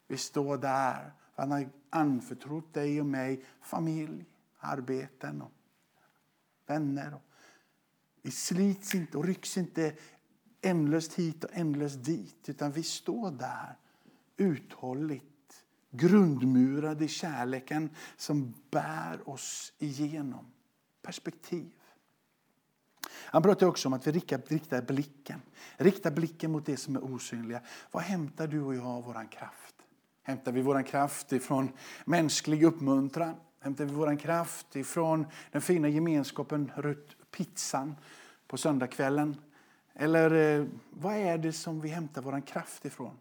Vi 0.09 0.17
står 0.17 0.59
där, 0.59 1.13
för 1.35 1.43
han 1.43 1.51
har 1.51 1.69
anförtrott 1.91 2.75
dig 2.75 3.01
och 3.01 3.07
mig 3.07 3.45
familj, 3.61 4.27
arbeten 4.59 5.43
och 5.43 5.53
vänner 6.67 7.15
och 7.15 7.28
vi 8.29 8.33
slits 8.33 8.95
inte 8.95 9.19
och 9.19 9.25
rycks 9.25 9.57
inte 9.59 9.93
ändlöst 10.61 11.15
hit 11.15 11.45
och 11.45 11.51
ändlöst 11.53 12.05
dit. 12.05 12.49
Utan 12.49 12.73
vi 12.73 12.83
står 12.83 13.31
där 13.31 13.77
uthålligt, 14.37 15.65
grundmurade 15.91 17.05
i 17.05 17.09
kärleken 17.09 17.91
som 18.17 18.55
bär 18.71 19.29
oss 19.29 19.73
igenom. 19.79 20.47
Perspektiv. 21.03 21.71
Han 23.11 23.43
pratar 23.43 23.67
också 23.67 23.89
om 23.89 23.93
att 23.93 24.07
vi 24.07 24.13
riktar 24.13 24.83
blicken. 24.83 25.43
Riktar 25.77 26.11
blicken 26.11 26.53
mot 26.53 26.67
det 26.67 26.77
som 26.77 26.97
är 26.97 27.05
osynliga. 27.05 27.61
Vad 27.91 28.03
hämtar 28.03 28.47
du 28.47 28.63
och 28.63 28.75
jag 28.75 29.03
vår 29.03 29.33
kraft? 29.33 29.75
Hämtar 30.23 30.53
vi 30.53 30.63
vår 30.63 30.83
kraft 30.83 31.33
ifrån 31.33 31.73
mänsklig 32.05 32.63
uppmuntran? 32.63 33.35
Hämtar 33.61 33.85
vi 33.85 33.93
vår 33.93 34.19
kraft 34.19 34.77
ifrån 34.77 35.27
den 35.53 35.63
fina 35.63 35.89
gemenskapen 35.89 36.73
runt 36.77 37.18
pizzan 37.31 37.97
på 38.47 38.57
söndagskvällen? 38.57 39.37
Eller 39.95 40.61
eh, 40.61 40.67
vad 40.91 41.17
är 41.17 41.39
det 41.39 41.53
som 41.53 41.81
vi 41.81 41.89
hämtar 41.89 42.23
vår 42.23 42.47
kraft 42.47 42.85
ifrån? 42.85 43.19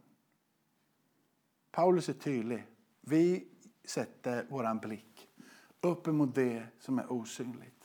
Paulus 1.71 2.09
är 2.09 2.13
tydlig. 2.13 2.63
Vi 3.01 3.47
sätter 3.85 4.45
vår 4.49 4.79
blick 4.79 5.27
upp 5.81 6.07
emot 6.07 6.35
det 6.35 6.63
som 6.79 6.99
är 6.99 7.11
osynligt. 7.11 7.76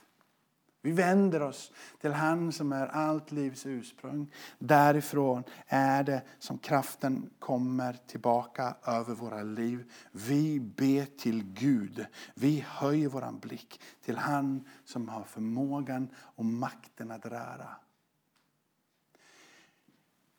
Vi 0.84 0.92
vänder 0.92 1.42
oss 1.42 1.72
till 2.00 2.12
han 2.12 2.52
som 2.52 2.72
är 2.72 2.86
allt 2.86 3.32
livs 3.32 3.66
ursprung. 3.66 4.32
Därifrån 4.58 5.44
är 5.66 6.04
det 6.04 6.22
som 6.38 6.58
kraften 6.58 7.30
kommer 7.38 7.92
tillbaka 8.06 8.76
över 8.86 9.14
våra 9.14 9.42
liv. 9.42 9.92
Vi 10.12 10.60
ber 10.60 11.04
till 11.04 11.44
Gud. 11.44 12.06
Vi 12.34 12.64
höjer 12.68 13.08
vår 13.08 13.32
blick 13.40 13.80
till 14.04 14.16
han 14.16 14.68
som 14.84 15.08
har 15.08 15.24
förmågan 15.24 16.08
och 16.16 16.44
makten 16.44 17.10
att 17.10 17.26
röra. 17.26 17.76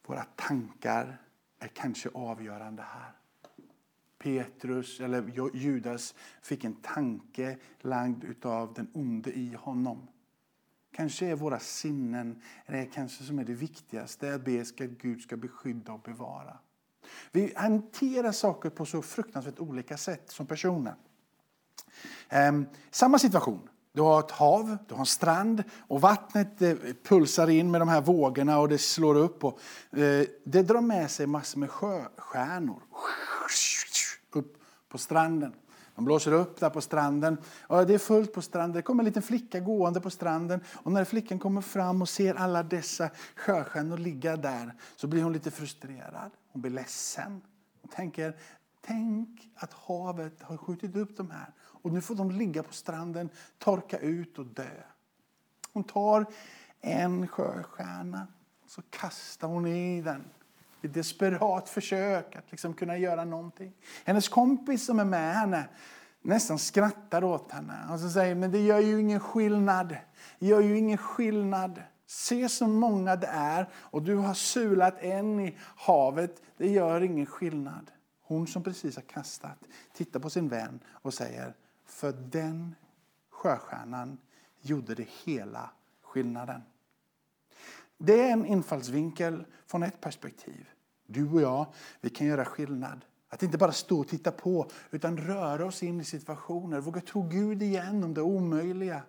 Våra 0.08 0.24
tankar 0.24 1.22
är 1.60 1.68
kanske 1.68 2.10
avgörande 2.14 2.84
här. 2.84 3.12
Petrus, 4.18 5.00
eller 5.00 5.52
Judas, 5.54 6.16
fick 6.42 6.64
en 6.64 6.76
tanke 6.76 7.58
lagd 7.80 8.46
av 8.46 8.74
den 8.74 8.88
onde 8.94 9.32
i 9.32 9.54
honom. 9.54 10.08
Kanske 10.96 11.26
är 11.26 11.36
våra 11.36 11.60
sinnen 11.60 12.42
det 12.68 12.86
kanske 12.86 13.24
som 13.24 13.40
är 13.40 13.44
det 13.44 13.54
viktigaste, 13.54 14.36
att 14.36 14.46
be 14.46 14.66
ska, 14.66 14.86
Gud 14.86 15.22
ska 15.22 15.38
beskydda 15.38 15.94
och 15.94 16.02
bevara. 16.02 16.58
Vi 17.32 17.54
hanterar 17.56 18.32
saker 18.32 18.70
på 18.70 18.86
så 18.86 19.02
fruktansvärt 19.02 19.60
olika 19.60 19.98
sätt 19.98 20.32
som 20.32 20.46
personer. 20.46 20.96
Ehm, 22.30 22.66
samma 22.92 23.20
situation. 23.20 23.70
Du 23.92 24.02
har 24.02 24.20
ett 24.20 24.32
hav, 24.32 24.78
du 24.88 24.94
har 24.94 25.00
en 25.00 25.06
strand 25.06 25.64
och 25.88 26.02
vattnet 26.02 26.62
eh, 26.62 26.76
pulsar 27.04 27.50
in 27.50 27.72
med 27.72 27.82
de 27.82 27.88
här 27.88 28.02
vågorna 28.02 28.60
och 28.60 28.70
det 28.70 28.78
slår 28.78 29.16
upp. 29.16 29.44
Och, 29.44 29.60
eh, 29.98 30.26
det 30.44 30.62
drar 30.62 30.82
med 30.82 31.12
sig 31.12 31.28
massor 31.28 31.60
med 31.60 31.70
sjöstjärnor 31.70 32.82
upp 34.36 34.58
på 34.90 34.98
stranden. 34.98 35.54
De 35.96 36.06
blåser 36.06 36.32
upp 36.32 36.60
där 36.60 36.70
på 36.70 36.82
stranden. 36.82 37.38
Och 37.62 37.88
det 37.88 37.94
är 37.94 37.98
fullt 37.98 38.34
på 38.34 38.42
stranden. 38.42 38.76
Det 38.76 38.82
kommer 38.82 39.04
en 39.04 39.06
liten 39.06 39.22
flicka 39.22 39.60
gående 39.60 40.02
på 40.02 40.10
stranden. 40.10 40.62
Och 40.74 40.92
när 40.92 41.06
flickan 41.06 41.40
kommer 41.40 41.62
fram 41.62 42.02
och 42.02 42.10
ser 42.10 42.36
alla 42.36 42.64
dessa 42.64 43.10
sjöstjärnor 43.36 43.98
ligga 43.98 44.38
där 44.38 44.74
så 44.96 45.08
blir 45.08 45.24
hon 45.24 45.34
lite 45.34 45.52
frustrerad. 45.52 46.32
Hon 46.52 46.62
blir 46.62 46.72
ledsen. 46.72 47.42
Hon 47.82 47.92
tänker, 47.92 48.38
tänk 48.82 49.50
att 49.56 49.74
havet 49.74 50.42
har 50.42 50.58
skjutit 50.58 50.96
upp 50.96 51.18
de 51.18 51.32
här. 51.32 51.54
Och 51.60 51.92
nu 51.92 52.02
får 52.02 52.16
de 52.16 52.32
ligga 52.32 52.64
på 52.64 52.74
stranden, 52.74 53.30
torka 53.58 53.98
ut 53.98 54.40
och 54.40 54.46
dö. 54.46 54.84
Hon 55.74 55.84
tar 55.84 56.26
en 56.82 57.28
sjöstjärna 57.28 58.28
och 58.64 58.70
så 58.70 58.82
kastar 58.90 59.48
hon 59.48 59.68
i 59.68 60.02
den 60.02 60.24
ett 60.84 60.94
desperat 60.94 61.70
försök 61.70 62.36
att 62.36 62.52
liksom 62.52 62.74
kunna 62.74 62.98
göra 62.98 63.26
någonting. 63.26 63.74
Hennes 64.06 64.30
kompis 64.30 64.86
som 64.86 65.00
är 65.00 65.06
med 65.06 65.36
henne 65.36 65.68
nästan 66.22 66.60
skrattar 66.60 67.24
åt 67.24 67.52
henne. 67.52 67.88
Och 67.92 68.00
så 68.00 68.10
säger 68.10 68.36
men 68.36 68.52
det 68.52 68.60
gör 68.60 68.80
ju 68.80 69.00
ingen 69.00 69.20
skillnad. 69.20 69.98
Det 70.40 70.48
gör 70.48 70.62
ju 70.62 70.78
ingen 70.78 70.98
skillnad. 70.98 71.82
Se 72.06 72.50
så 72.50 72.68
många 72.68 73.16
det 73.16 73.28
är 73.28 73.70
och 73.76 74.02
du 74.02 74.16
har 74.16 74.34
sulat 74.34 75.00
en 75.00 75.40
i 75.40 75.58
havet. 75.76 76.42
Det 76.58 76.70
gör 76.70 77.02
ingen 77.02 77.26
skillnad. 77.26 77.92
Hon 78.22 78.48
som 78.48 78.64
precis 78.64 78.96
har 78.96 79.04
kastat 79.04 79.58
tittar 79.94 80.20
på 80.20 80.30
sin 80.30 80.50
vän 80.50 80.80
och 80.88 81.14
säger 81.14 81.54
för 81.86 82.12
den 82.12 82.76
sjöstjärnan 83.30 84.18
gjorde 84.62 84.96
det 84.96 85.08
hela 85.24 85.70
skillnaden. 86.02 86.62
Det 87.98 88.22
är 88.22 88.32
en 88.32 88.46
infallsvinkel 88.46 89.46
från 89.68 89.84
ett 89.84 90.02
perspektiv. 90.02 90.70
Du 91.14 91.30
och 91.30 91.42
jag, 91.42 91.66
vi 92.02 92.10
kan 92.10 92.28
göra 92.28 92.46
skillnad. 92.46 93.06
Att 93.30 93.44
inte 93.44 93.58
bara 93.58 93.72
stå 93.72 94.00
och 94.00 94.08
titta 94.08 94.32
på, 94.32 94.68
utan 94.92 95.18
röra 95.18 95.66
oss 95.66 95.84
in 95.84 96.02
i 96.02 96.04
situationer. 96.04 96.80
Våga 96.80 97.02
tro 97.02 97.22
Gud 97.22 97.64
igen 97.64 98.04
om 98.04 98.14
det 98.14 98.22
omöjliga. 98.22 99.02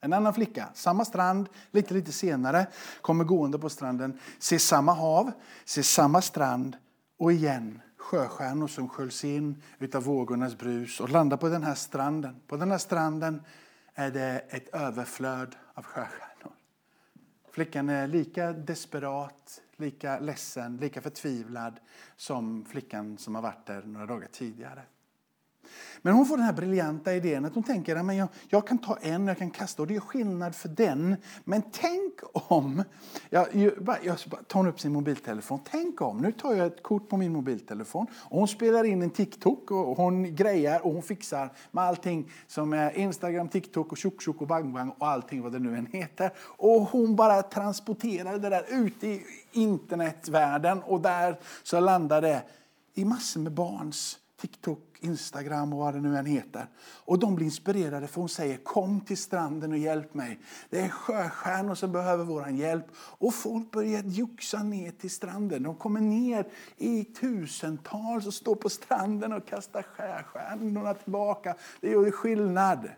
En 0.00 0.12
annan 0.12 0.34
flicka, 0.34 0.68
samma 0.74 1.04
strand, 1.04 1.48
lite, 1.70 1.94
lite 1.94 2.12
senare, 2.12 2.66
kommer 3.00 3.24
gående 3.24 3.58
på 3.58 3.68
stranden, 3.68 4.18
ser 4.38 4.58
samma 4.58 4.92
hav, 4.92 5.32
ser 5.64 5.82
samma 5.82 6.22
strand 6.22 6.76
och 7.18 7.32
igen 7.32 7.80
sjöstjärnor 8.04 8.66
som 8.66 8.88
sköljs 8.88 9.24
in 9.24 9.62
av 9.94 10.02
vågornas 10.02 10.58
brus 10.58 11.00
och 11.00 11.10
landar 11.10 11.36
på 11.36 11.48
den 11.48 11.62
här 11.62 11.74
stranden. 11.74 12.40
På 12.46 12.56
den 12.56 12.70
här 12.70 12.78
stranden 12.78 13.42
är 13.94 14.10
det 14.10 14.44
ett 14.48 14.68
överflöd 14.68 15.56
av 15.74 15.84
sjöstjärnor. 15.84 16.33
Flickan 17.54 17.88
är 17.88 18.06
lika 18.06 18.52
desperat, 18.52 19.62
lika 19.76 20.18
ledsen, 20.18 20.76
lika 20.76 21.00
förtvivlad 21.00 21.80
som 22.16 22.64
flickan 22.64 23.18
som 23.18 23.34
har 23.34 23.42
varit 23.42 23.66
där 23.66 23.82
några 23.82 24.06
dagar 24.06 24.28
tidigare. 24.32 24.82
Men 26.02 26.14
hon 26.14 26.26
får 26.26 26.36
den 26.36 26.46
här 26.46 26.52
briljanta 26.52 27.14
idén 27.14 27.44
att 27.44 27.54
hon 27.54 27.62
tänker 27.62 27.96
att 27.96 28.16
jag, 28.16 28.28
jag 28.48 28.66
kan 28.66 28.78
ta 28.78 28.98
en, 29.02 29.26
jag 29.26 29.38
kan 29.38 29.50
kasta 29.50 29.82
och 29.82 29.88
det 29.88 29.96
är 29.96 30.00
skillnad 30.00 30.54
för 30.54 30.68
den. 30.68 31.16
Men 31.44 31.62
tänk 31.72 32.12
om, 32.32 32.82
jag, 33.30 33.46
jag, 33.54 33.98
jag 34.02 34.18
tar 34.18 34.58
hon 34.58 34.66
upp 34.66 34.80
sin 34.80 34.92
mobiltelefon, 34.92 35.60
tänk 35.70 36.00
om, 36.00 36.18
nu 36.18 36.32
tar 36.32 36.54
jag 36.54 36.66
ett 36.66 36.82
kort 36.82 37.08
på 37.08 37.16
min 37.16 37.32
mobiltelefon 37.32 38.06
och 38.14 38.38
hon 38.38 38.48
spelar 38.48 38.84
in 38.84 39.02
en 39.02 39.10
TikTok 39.10 39.70
och 39.70 39.96
hon 39.96 40.36
grejar 40.36 40.86
och 40.86 40.92
hon 40.92 41.02
fixar 41.02 41.52
med 41.70 41.84
allting 41.84 42.30
som 42.46 42.72
är 42.72 42.98
Instagram, 42.98 43.48
TikTok 43.48 43.92
och 43.92 43.98
tjock 43.98 44.22
tjock 44.22 44.40
och 44.40 44.46
bang 44.46 44.72
bang 44.72 44.94
och 44.98 45.08
allting 45.08 45.42
vad 45.42 45.52
det 45.52 45.58
nu 45.58 45.76
än 45.76 45.86
heter. 45.86 46.30
Och 46.38 46.80
hon 46.80 47.16
bara 47.16 47.42
transporterar 47.42 48.38
det 48.38 48.48
där 48.48 48.64
ut 48.68 49.04
i 49.04 49.22
internetvärlden 49.52 50.82
och 50.82 51.00
där 51.00 51.40
så 51.62 51.80
landar 51.80 52.22
det 52.22 52.42
i 52.94 53.04
massor 53.04 53.40
med 53.40 53.52
barns 53.52 54.18
TikTok, 54.40 54.93
Instagram 55.04 55.72
och 55.72 55.78
vad 55.78 55.94
det 55.94 56.00
nu 56.00 56.16
än 56.16 56.26
heter. 56.26 56.66
Och 56.80 57.18
de 57.18 57.34
blir 57.34 57.46
inspirerade 57.46 58.06
för 58.06 58.20
hon 58.20 58.28
säger 58.28 58.56
kom 58.56 59.00
till 59.00 59.16
stranden 59.16 59.72
och 59.72 59.78
hjälp 59.78 60.14
mig. 60.14 60.40
Det 60.70 60.80
är 60.80 60.88
sjöstjärnor 60.88 61.74
som 61.74 61.92
behöver 61.92 62.24
vår 62.24 62.48
hjälp. 62.48 62.86
Och 62.96 63.34
folk 63.34 63.70
börjar 63.70 64.02
joxa 64.02 64.62
ner 64.62 64.90
till 64.90 65.10
stranden. 65.10 65.62
De 65.62 65.76
kommer 65.76 66.00
ner 66.00 66.48
i 66.76 67.04
tusentals 67.04 68.26
och 68.26 68.34
står 68.34 68.54
på 68.54 68.68
stranden 68.68 69.32
och 69.32 69.46
kastar 69.46 69.82
sjöstjärnorna 69.82 70.94
tillbaka. 70.94 71.56
Det 71.80 71.90
gör 71.90 72.10
skillnad. 72.10 72.88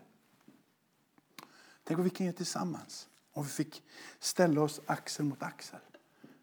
Tänk 1.83 1.97
om 1.97 2.03
vi 2.03 2.09
kan 2.09 2.25
göra 2.25 2.35
tillsammans 2.35 3.07
om 3.37 3.43
vi 3.43 3.49
fick 3.49 3.83
ställa 4.19 4.61
oss 4.61 4.81
axel 4.85 5.25
mot 5.25 5.43
axel. 5.43 5.79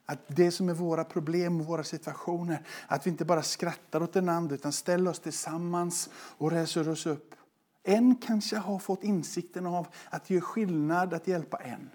Att 0.06 0.20
det 0.26 0.50
som 0.50 0.68
är 0.68 0.74
våra 0.74 1.04
problem 1.04 1.60
och 1.60 1.66
våra 1.66 1.84
situationer, 1.84 2.66
att 2.86 3.06
vi 3.06 3.10
inte 3.10 3.24
bara 3.24 3.42
skrattar 3.42 4.02
åt 4.02 4.12
den 4.12 4.28
andra 4.28 4.54
utan 4.54 4.72
ställer 4.72 5.10
oss 5.10 5.20
tillsammans 5.20 6.10
och 6.14 6.50
reser 6.50 6.88
oss 6.88 7.06
upp. 7.06 7.34
En 7.82 8.16
kanske 8.16 8.56
har 8.56 8.78
fått 8.78 9.04
insikten 9.04 9.66
av 9.66 9.86
att 10.10 10.24
det 10.24 10.34
gör 10.34 10.40
skillnad 10.40 11.14
att 11.14 11.28
hjälpa 11.28 11.56
en. 11.56 11.90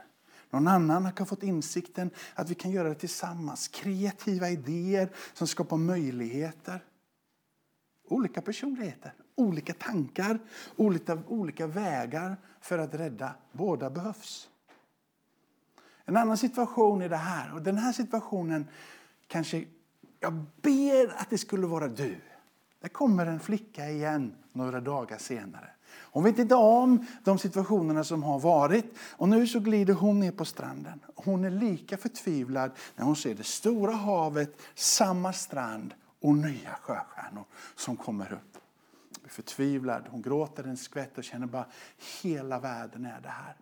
Någon 0.50 0.68
annan 0.68 1.06
har 1.06 1.26
fått 1.26 1.44
insikten 1.44 2.12
att 2.36 2.50
vi 2.50 2.56
kan 2.56 2.72
göra 2.72 2.90
det 2.90 2.96
tillsammans. 2.96 3.68
Kreativa 3.68 4.50
idéer 4.50 5.10
som 5.34 5.48
skapar 5.48 5.78
möjligheter. 5.78 6.84
Olika 8.08 8.42
personligheter, 8.42 9.14
olika 9.36 9.74
tankar, 9.74 10.40
olika, 10.76 11.18
olika 11.28 11.68
vägar 11.68 12.38
för 12.62 12.78
att 12.78 12.94
rädda. 12.94 13.36
Båda 13.52 13.90
behövs. 13.90 14.49
En 16.10 16.18
annan 16.18 16.38
situation 16.38 17.02
är 17.02 17.10
det 17.10 17.16
här. 17.16 17.54
Och 17.54 17.62
den 17.62 17.78
här 17.78 17.92
situationen 17.92 18.68
kanske... 19.28 19.66
Jag 20.20 20.34
ber 20.62 21.14
att 21.22 21.30
det 21.30 21.38
skulle 21.38 21.68
vara 21.68 21.88
du. 21.88 22.16
Det 22.82 22.90
kommer 22.90 23.26
en 23.26 23.40
flicka 23.40 23.90
igen 23.90 24.36
några 24.52 24.82
dagar 24.82 25.18
senare. 25.18 25.70
Hon 25.90 26.24
vet 26.24 26.40
inte 26.40 26.56
om 26.56 27.06
de 27.24 27.40
situationerna 27.40 28.04
som 28.04 28.24
har 28.24 28.40
varit. 28.40 28.86
Och 29.00 29.30
nu 29.30 29.48
så 29.48 29.60
glider 29.60 29.94
hon 29.94 30.20
ner 30.20 30.32
på 30.32 30.46
stranden. 30.46 31.00
Hon 31.16 31.46
är 31.46 31.50
lika 31.50 31.98
förtvivlad 31.98 32.72
när 32.96 33.06
hon 33.06 33.16
ser 33.16 33.36
det 33.36 33.44
stora 33.44 33.94
havet, 33.94 34.62
samma 34.76 35.34
strand 35.34 35.94
och 36.22 36.36
nya 36.36 36.74
sjöstjärnor 36.82 37.44
som 37.76 37.96
kommer 37.96 38.34
upp. 38.34 38.58
Hon 39.16 39.26
är 39.26 39.30
förtvivlad, 39.30 40.04
hon 40.10 40.22
gråter 40.22 40.64
en 40.64 40.78
skvätt 40.78 41.18
och 41.18 41.24
känner 41.24 41.48
bara 41.48 41.66
hela 42.22 42.60
världen 42.60 43.06
är 43.06 43.22
det 43.22 43.30
här. 43.30 43.56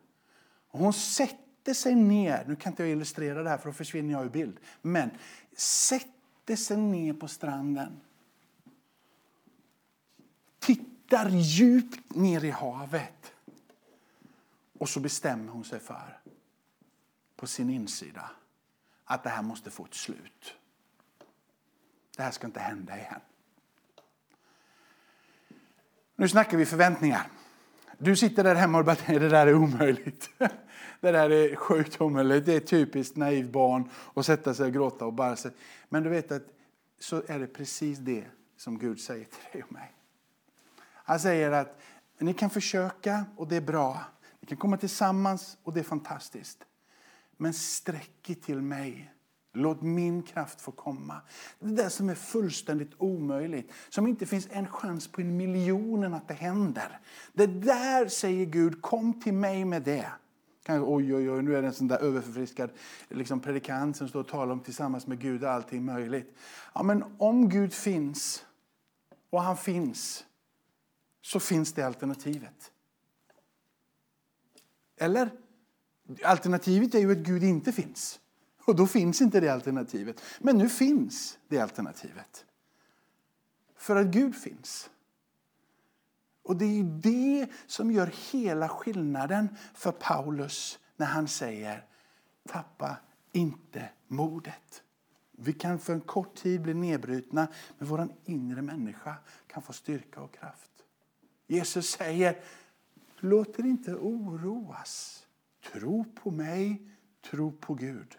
Och 0.71 0.79
hon 0.79 0.93
sätter 0.93 1.46
sätter 1.67 1.81
sig 1.81 1.95
ner, 1.95 2.45
nu 2.47 2.55
kan 2.55 2.73
inte 2.73 2.83
jag 2.83 2.91
illustrera 2.91 3.43
det 3.43 3.49
här 3.49 3.57
för 3.57 3.69
då 3.69 3.73
försvinner 3.73 4.13
jag 4.13 4.25
ur 4.25 4.29
bild, 4.29 4.59
men 4.81 5.09
sätter 5.55 6.55
sig 6.55 6.77
ner 6.77 7.13
på 7.13 7.27
stranden. 7.27 7.99
Tittar 10.59 11.29
djupt 11.29 12.15
ner 12.15 12.45
i 12.45 12.49
havet. 12.49 13.33
Och 14.79 14.89
så 14.89 14.99
bestämmer 14.99 15.51
hon 15.51 15.63
sig 15.63 15.79
för, 15.79 16.19
på 17.35 17.47
sin 17.47 17.69
insida, 17.69 18.31
att 19.05 19.23
det 19.23 19.29
här 19.29 19.43
måste 19.43 19.71
få 19.71 19.85
ett 19.85 19.93
slut. 19.93 20.55
Det 22.15 22.23
här 22.23 22.31
ska 22.31 22.47
inte 22.47 22.59
hända 22.59 22.97
igen. 22.97 23.21
Nu 26.15 26.27
snackar 26.27 26.57
vi 26.57 26.65
förväntningar. 26.65 27.27
Du 27.97 28.15
sitter 28.15 28.43
där 28.43 28.55
hemma 28.55 28.77
och 28.77 28.85
bara 28.85 28.95
det 29.07 29.29
där 29.29 29.47
är 29.47 29.53
omöjligt. 29.55 30.29
Det 30.99 31.11
där 31.11 31.29
är 31.29 31.55
sjukt 31.55 32.01
omöjligt. 32.01 32.45
Det 32.45 32.53
är 32.53 32.59
typiskt 32.59 33.15
naivt 33.15 33.51
barn 33.51 33.89
att 34.13 34.25
sätta 34.25 34.53
sig 34.53 34.65
och 34.65 34.73
gråta 34.73 35.05
och 35.05 35.13
bara 35.13 35.35
säga. 35.35 35.53
Men 35.89 36.03
du 36.03 36.09
vet 36.09 36.31
att 36.31 36.43
så 36.99 37.23
är 37.27 37.39
det 37.39 37.47
precis 37.47 37.97
det 37.97 38.23
som 38.57 38.79
Gud 38.79 38.99
säger 38.99 39.25
till 39.25 39.51
dig 39.51 39.63
och 39.63 39.71
mig. 39.71 39.93
Han 40.93 41.19
säger 41.19 41.51
att 41.51 41.79
ni 42.19 42.33
kan 42.33 42.49
försöka 42.49 43.25
och 43.35 43.47
det 43.47 43.55
är 43.55 43.61
bra. 43.61 44.01
Ni 44.39 44.47
kan 44.47 44.57
komma 44.57 44.77
tillsammans 44.77 45.57
och 45.63 45.73
det 45.73 45.79
är 45.79 45.83
fantastiskt. 45.83 46.63
Men 47.37 47.53
sträck 47.53 48.29
er 48.29 48.33
till 48.33 48.61
mig 48.61 49.13
Låt 49.57 49.81
min 49.81 50.23
kraft 50.23 50.61
få 50.61 50.71
komma. 50.71 51.21
Det 51.59 51.75
där 51.75 51.89
som 51.89 52.09
är 52.09 52.15
fullständigt 52.15 52.91
omöjligt, 52.97 53.71
som 53.89 54.07
inte 54.07 54.25
finns 54.25 54.47
en 54.51 54.67
chans 54.67 55.07
på 55.07 55.21
en 55.21 55.37
miljon 55.37 56.13
att 56.13 56.27
det 56.27 56.33
händer. 56.33 56.99
Det 57.33 57.47
där 57.47 58.07
säger 58.07 58.45
Gud, 58.45 58.81
kom 58.81 59.21
till 59.21 59.33
mig 59.33 59.65
med 59.65 59.83
det 59.83 60.11
oj, 60.69 61.15
oj, 61.15 61.31
oj, 61.31 61.41
nu 61.41 61.55
är 61.55 61.61
det 61.61 61.67
en 61.67 61.73
sån 61.73 61.87
där 61.87 61.97
överförfriskad 61.97 62.69
liksom, 63.09 63.39
predikant 63.39 63.97
som 63.97 64.07
står 64.07 64.19
och 64.19 64.27
talar 64.27 64.53
om 64.53 64.59
tillsammans 64.59 65.07
med 65.07 65.19
Gud 65.19 65.43
är 65.43 65.47
allting 65.47 65.85
möjligt. 65.85 66.35
Ja, 66.73 66.83
men 66.83 67.03
om 67.17 67.49
Gud 67.49 67.73
finns, 67.73 68.45
och 69.29 69.41
han 69.41 69.57
finns, 69.57 70.25
så 71.21 71.39
finns 71.39 71.73
det 71.73 71.83
alternativet. 71.83 72.71
Eller? 74.97 75.29
Alternativet 76.23 76.95
är 76.95 76.99
ju 76.99 77.11
att 77.11 77.17
Gud 77.17 77.43
inte 77.43 77.71
finns. 77.71 78.19
Och 78.65 78.75
då 78.75 78.87
finns 78.87 79.21
inte 79.21 79.39
det 79.39 79.49
alternativet. 79.49 80.21
Men 80.39 80.57
nu 80.57 80.69
finns 80.69 81.37
det 81.47 81.59
alternativet. 81.59 82.45
För 83.75 83.95
att 83.95 84.07
Gud 84.07 84.35
finns. 84.35 84.89
Och 86.47 86.55
det 86.55 86.79
är 86.79 86.83
det 86.83 87.47
som 87.65 87.91
gör 87.91 88.11
hela 88.31 88.69
skillnaden 88.69 89.49
för 89.73 89.91
Paulus 89.91 90.79
när 90.95 91.05
han 91.05 91.27
säger 91.27 91.85
tappa 92.49 92.97
inte 93.31 93.89
modet. 94.07 94.83
Vi 95.31 95.53
kan 95.53 95.79
för 95.79 95.93
en 95.93 96.01
kort 96.01 96.35
tid 96.35 96.61
bli 96.61 96.73
nedbrutna, 96.73 97.47
men 97.77 97.87
vår 97.87 98.07
inre 98.25 98.61
människa 98.61 99.15
kan 99.47 99.63
få 99.63 99.73
styrka 99.73 100.21
och 100.21 100.33
kraft. 100.33 100.71
Jesus 101.47 101.89
säger, 101.89 102.39
låt 103.17 103.59
er 103.59 103.63
inte 103.63 103.95
oroas. 103.95 105.23
Tro 105.73 106.05
på 106.23 106.31
mig, 106.31 106.91
tro 107.29 107.51
på 107.51 107.73
Gud. 107.73 108.17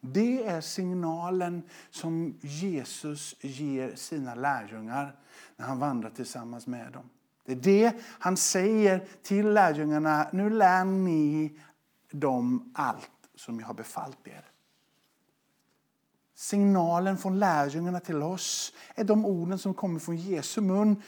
Det 0.00 0.44
är 0.44 0.60
signalen 0.60 1.62
som 1.90 2.38
Jesus 2.40 3.36
ger 3.40 3.94
sina 3.94 4.34
lärjungar 4.34 5.16
när 5.56 5.66
han 5.66 5.78
vandrar 5.78 6.10
tillsammans 6.10 6.66
med 6.66 6.92
dem. 6.92 7.10
Det 7.48 7.52
är 7.52 7.56
det 7.56 7.96
han 8.18 8.36
säger 8.36 9.04
till 9.22 9.52
lärjungarna. 9.52 10.28
Nu 10.32 10.50
lär 10.50 10.84
ni 10.84 11.58
dem 12.10 12.72
allt 12.74 13.10
som 13.34 13.60
jag 13.60 13.66
har 13.66 13.74
befallt 13.74 14.28
er. 14.28 14.44
Signalen 16.34 17.18
från 17.18 17.38
lärjungarna 17.38 18.00
till 18.00 18.22
oss 18.22 18.72
är 18.94 19.04
de 19.04 19.26
orden 19.26 19.58
som 19.58 19.74
kommer 19.74 20.00
från 20.00 20.16
Jesu 20.16 20.60
mun. 20.60 21.02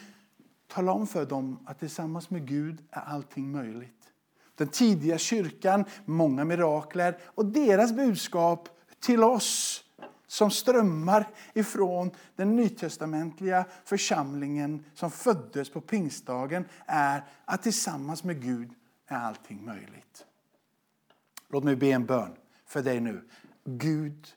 Tala 0.67 0.93
om 0.93 1.07
för 1.07 1.27
dem 1.27 1.59
att 1.67 1.79
tillsammans 1.79 2.31
med 2.31 2.49
Gud 2.49 2.83
är 2.91 3.01
allting 3.01 3.53
möjligt. 3.53 4.13
Den 4.55 4.69
tidiga 4.69 5.19
kyrkan, 5.19 5.85
många 6.05 6.45
mirakler 6.45 7.19
och 7.25 7.47
deras 7.47 7.93
budskap 7.93 8.69
till 9.01 9.25
oss 9.25 9.85
som 10.31 10.51
strömmar 10.51 11.29
ifrån 11.55 12.11
den 12.37 12.57
nytestamentliga 12.57 13.65
församlingen 13.85 14.85
som 14.95 15.11
föddes 15.11 15.71
på 15.71 15.81
pingstdagen 15.81 16.65
är 16.87 17.25
att 17.45 17.63
tillsammans 17.63 18.25
med 18.25 18.43
Gud 18.43 18.75
är 19.07 19.17
allting 19.17 19.65
möjligt. 19.65 20.27
Låt 21.49 21.65
mig 21.65 21.77
be 21.77 21.87
en 21.87 22.07
bön 22.07 22.37
för 22.65 22.83
dig 22.83 23.01
nu. 23.01 23.29
Gud, 23.65 24.29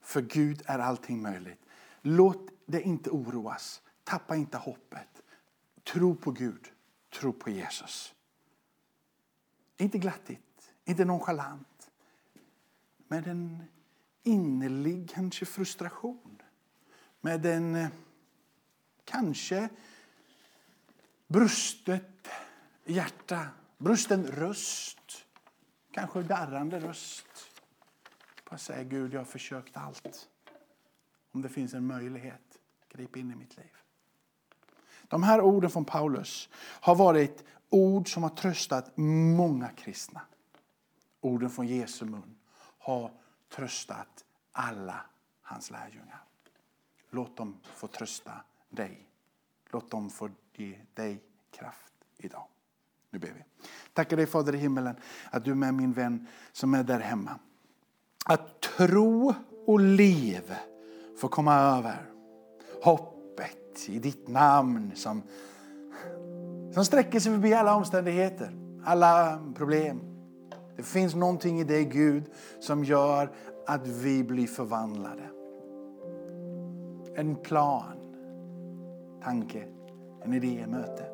för 0.00 0.22
Gud 0.22 0.62
är 0.66 0.78
allting 0.78 1.22
möjligt. 1.22 1.60
Låt 2.02 2.48
dig 2.66 2.82
inte 2.82 3.10
oroas. 3.10 3.82
Tappa 4.04 4.36
inte 4.36 4.58
hoppet. 4.58 5.22
Tro 5.92 6.14
på 6.14 6.30
Gud. 6.30 6.70
Tro 7.20 7.32
på 7.32 7.50
Jesus. 7.50 8.14
Inte 9.76 9.98
glattigt, 9.98 10.72
inte 10.84 11.04
nonchalant. 11.04 11.90
Men 13.08 13.24
en 13.24 13.62
innerlig 14.22 15.10
kanske 15.10 15.46
frustration. 15.46 16.42
Med 17.20 17.46
en 17.46 17.74
eh, 17.74 17.88
kanske 19.04 19.68
brustet 21.26 22.28
hjärta, 22.84 23.46
brusten 23.78 24.26
röst, 24.26 25.26
kanske 25.90 26.22
darrande 26.22 26.80
röst. 26.80 27.26
Bara 28.50 28.58
säga 28.58 28.82
Gud, 28.82 29.14
jag 29.14 29.20
har 29.20 29.24
försökt 29.24 29.76
allt. 29.76 30.28
Om 31.32 31.42
det 31.42 31.48
finns 31.48 31.74
en 31.74 31.86
möjlighet, 31.86 32.58
grip 32.88 33.16
in 33.16 33.30
i 33.30 33.34
mitt 33.34 33.56
liv. 33.56 33.70
De 35.08 35.22
här 35.22 35.40
orden 35.40 35.70
från 35.70 35.84
Paulus 35.84 36.48
har 36.54 36.94
varit 36.94 37.44
ord 37.68 38.12
som 38.12 38.22
har 38.22 38.30
tröstat 38.30 38.96
många 38.96 39.68
kristna. 39.68 40.20
Orden 41.20 41.50
från 41.50 41.66
Jesu 41.66 42.04
mun 42.04 42.36
har 42.78 43.10
tröstat 43.56 44.24
alla 44.52 45.00
hans 45.42 45.70
lärjungar. 45.70 46.22
Låt 47.10 47.36
dem 47.36 47.56
få 47.74 47.86
trösta 47.86 48.32
dig. 48.70 49.08
Låt 49.70 49.90
dem 49.90 50.10
få 50.10 50.30
ge 50.54 50.78
dig 50.94 51.22
kraft 51.50 51.94
idag. 52.16 52.46
Nu 53.10 53.18
ber 53.18 53.28
vi. 53.28 53.44
Tackar 53.92 54.16
dig 54.16 54.26
Fader 54.26 54.54
i 54.54 54.58
himmelen 54.58 54.96
att 55.30 55.44
du 55.44 55.50
är 55.50 55.54
med 55.54 55.74
min 55.74 55.92
vän 55.92 56.26
som 56.52 56.74
är 56.74 56.82
där 56.82 57.00
hemma. 57.00 57.38
Att 58.24 58.60
tro 58.60 59.34
och 59.66 59.80
liv 59.80 60.54
får 61.18 61.28
komma 61.28 61.54
över. 61.54 62.10
Hoppet 62.82 63.88
i 63.88 63.98
ditt 63.98 64.28
namn 64.28 64.92
som, 64.94 65.22
som 66.74 66.84
sträcker 66.84 67.20
sig 67.20 67.32
förbi 67.32 67.54
alla 67.54 67.74
omständigheter, 67.74 68.52
alla 68.84 69.42
problem. 69.56 70.11
Det 70.76 70.82
finns 70.82 71.14
någonting 71.14 71.60
i 71.60 71.64
dig 71.64 71.84
Gud 71.84 72.24
som 72.60 72.84
gör 72.84 73.30
att 73.66 73.86
vi 73.86 74.24
blir 74.24 74.46
förvandlade. 74.46 75.22
En 77.14 77.36
plan, 77.36 77.98
tanke, 79.22 79.64
en 80.24 80.34
idé, 80.34 80.66
möte. 80.68 81.04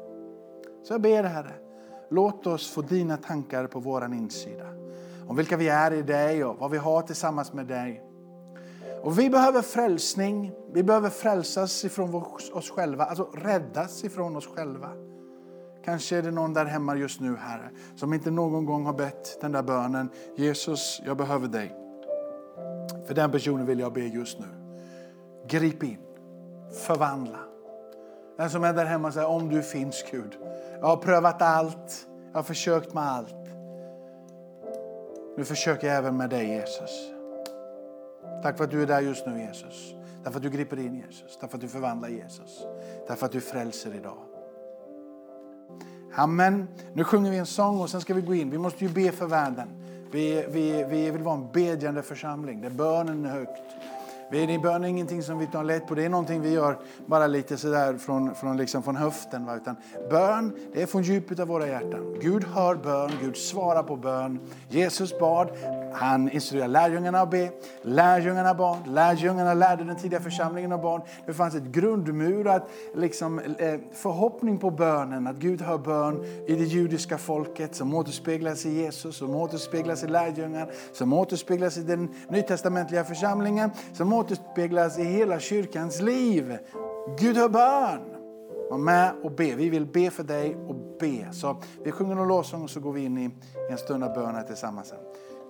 Så 0.82 0.94
jag 0.94 1.00
ber 1.00 1.22
Herre, 1.22 1.54
låt 2.10 2.46
oss 2.46 2.70
få 2.70 2.82
dina 2.82 3.16
tankar 3.16 3.66
på 3.66 3.80
våran 3.80 4.12
insida. 4.12 4.66
Om 5.28 5.36
vilka 5.36 5.56
vi 5.56 5.68
är 5.68 5.92
i 5.92 6.02
dig 6.02 6.44
och 6.44 6.58
vad 6.58 6.70
vi 6.70 6.78
har 6.78 7.02
tillsammans 7.02 7.52
med 7.52 7.66
dig. 7.66 8.02
Och 9.02 9.18
vi 9.18 9.30
behöver 9.30 9.62
frälsning, 9.62 10.52
vi 10.72 10.82
behöver 10.82 11.10
frälsas 11.10 11.84
ifrån 11.84 12.14
oss 12.52 12.70
själva, 12.70 13.04
alltså 13.04 13.24
räddas 13.24 14.04
ifrån 14.04 14.36
oss 14.36 14.46
själva. 14.46 15.07
Kanske 15.88 16.16
är 16.16 16.22
det 16.22 16.30
någon 16.30 16.54
där 16.54 16.64
hemma 16.64 16.96
just 16.96 17.20
nu, 17.20 17.36
Herre, 17.36 17.70
som 17.96 18.12
inte 18.14 18.30
någon 18.30 18.66
gång 18.66 18.86
har 18.86 18.92
bett 18.92 19.40
den 19.40 19.52
där 19.52 19.62
bönen. 19.62 20.10
Jesus, 20.36 21.02
jag 21.04 21.16
behöver 21.16 21.48
dig. 21.48 21.74
För 23.06 23.14
den 23.14 23.30
personen 23.30 23.66
vill 23.66 23.80
jag 23.80 23.92
be 23.92 24.00
just 24.00 24.38
nu. 24.38 24.46
Grip 25.46 25.82
in, 25.82 25.98
förvandla. 26.86 27.38
Den 28.36 28.50
som 28.50 28.64
är 28.64 28.72
där 28.72 28.84
hemma 28.84 29.12
säger, 29.12 29.28
om 29.28 29.48
du 29.48 29.62
finns 29.62 30.04
Gud. 30.10 30.38
Jag 30.80 30.86
har 30.86 30.96
prövat 30.96 31.42
allt, 31.42 32.08
jag 32.32 32.38
har 32.38 32.42
försökt 32.42 32.94
med 32.94 33.04
allt. 33.04 33.48
Nu 35.36 35.44
försöker 35.44 35.86
jag 35.86 35.96
även 35.96 36.16
med 36.16 36.30
dig 36.30 36.48
Jesus. 36.48 37.10
Tack 38.42 38.56
för 38.56 38.64
att 38.64 38.70
du 38.70 38.82
är 38.82 38.86
där 38.86 39.00
just 39.00 39.26
nu 39.26 39.40
Jesus. 39.40 39.94
Därför 40.24 40.38
att 40.38 40.42
du 40.42 40.50
griper 40.50 40.78
in 40.78 40.94
Jesus, 40.94 41.38
därför 41.40 41.56
att 41.56 41.62
du 41.62 41.68
förvandlar 41.68 42.08
Jesus. 42.08 42.66
Därför 43.08 43.26
att 43.26 43.32
du 43.32 43.40
frälser 43.40 43.94
idag. 43.94 44.27
Amen. 46.14 46.68
Nu 46.92 47.04
sjunger 47.04 47.30
vi 47.30 47.36
en 47.36 47.46
sång 47.46 47.80
och 47.80 47.90
sen 47.90 48.00
ska 48.00 48.14
vi 48.14 48.20
gå 48.20 48.34
in. 48.34 48.50
Vi 48.50 48.58
måste 48.58 48.84
ju 48.84 48.90
be 48.90 49.12
för 49.12 49.26
världen. 49.26 49.68
Vi, 50.10 50.46
vi, 50.48 50.84
vi 50.90 51.10
vill 51.10 51.22
vara 51.22 51.34
en 51.34 51.52
bedjande 51.52 52.02
församling 52.02 52.60
där 52.60 52.70
bönen 52.70 53.24
är 53.24 53.30
högt. 53.30 53.62
Vi, 54.30 54.58
bön 54.58 54.84
är 54.84 54.88
ingenting 54.88 55.22
som 55.22 55.38
vi 55.38 55.46
tar 55.46 55.64
lätt 55.64 55.86
på. 55.86 55.94
Det 55.94 56.04
är 56.04 56.08
någonting 56.08 56.40
vi 56.40 56.50
gör 56.50 56.78
bara 57.06 57.26
lite 57.26 57.56
sådär 57.56 57.98
från, 57.98 58.34
från, 58.34 58.56
liksom 58.56 58.82
från 58.82 58.96
höften. 58.96 59.46
Va? 59.46 59.56
Utan 59.56 59.76
bön, 60.10 60.52
det 60.74 60.82
är 60.82 60.86
från 60.86 61.02
djupet 61.02 61.38
av 61.38 61.48
våra 61.48 61.66
hjärtan. 61.66 62.16
Gud 62.20 62.44
hör 62.44 62.74
bön, 62.74 63.10
Gud 63.20 63.36
svarar 63.36 63.82
på 63.82 63.96
bön. 63.96 64.40
Jesus 64.68 65.18
bad, 65.18 65.50
han 65.98 66.30
instruerade 66.30 66.72
lärjungarna 66.72 67.20
att 67.20 67.30
be. 67.30 67.50
Lärjungarna 67.82 68.54
barn, 68.54 68.78
lärjungarna 68.86 69.54
lärde 69.54 69.84
den 69.84 69.96
tidiga 69.96 70.20
församlingen 70.20 70.72
av 70.72 70.82
barn. 70.82 71.02
Det 71.26 71.32
fanns 71.32 71.54
ett 71.54 71.62
grundmurat 71.62 72.70
liksom, 72.94 73.38
eh, 73.38 73.80
förhoppning 73.92 74.58
på 74.58 74.70
bönen, 74.70 75.26
att 75.26 75.36
Gud 75.36 75.62
hör 75.62 75.78
bön 75.78 76.24
i 76.46 76.54
det 76.54 76.64
judiska 76.64 77.18
folket 77.18 77.74
som 77.74 77.94
återspeglas 77.94 78.66
i 78.66 78.70
Jesus, 78.70 79.16
som 79.16 79.34
återspeglas 79.34 80.04
i 80.04 80.06
lärjungar, 80.06 80.70
som 80.92 81.12
återspeglas 81.12 81.78
i 81.78 81.82
den 81.82 82.08
nytestamentliga 82.28 83.04
församlingen, 83.04 83.70
som 83.92 84.12
återspeglas 84.12 84.98
i 84.98 85.04
hela 85.04 85.40
kyrkans 85.40 86.00
liv. 86.00 86.58
Gud 87.18 87.36
hör 87.36 87.48
bön. 87.48 88.00
Var 88.70 88.78
med 88.78 89.12
och 89.22 89.32
be. 89.32 89.54
Vi 89.54 89.68
vill 89.68 89.86
be 89.86 90.10
för 90.10 90.22
dig 90.22 90.56
och 90.68 90.74
be. 91.00 91.32
Så 91.32 91.56
vi 91.84 91.92
sjunger 91.92 92.16
en 92.16 92.28
lovsång 92.28 92.62
och 92.62 92.70
så 92.70 92.80
går 92.80 92.92
vi 92.92 93.04
in 93.04 93.18
i 93.18 93.30
en 93.70 93.78
stund 93.78 94.04
av 94.04 94.14
bön 94.14 94.34
här 94.34 94.42
tillsammans. 94.42 94.92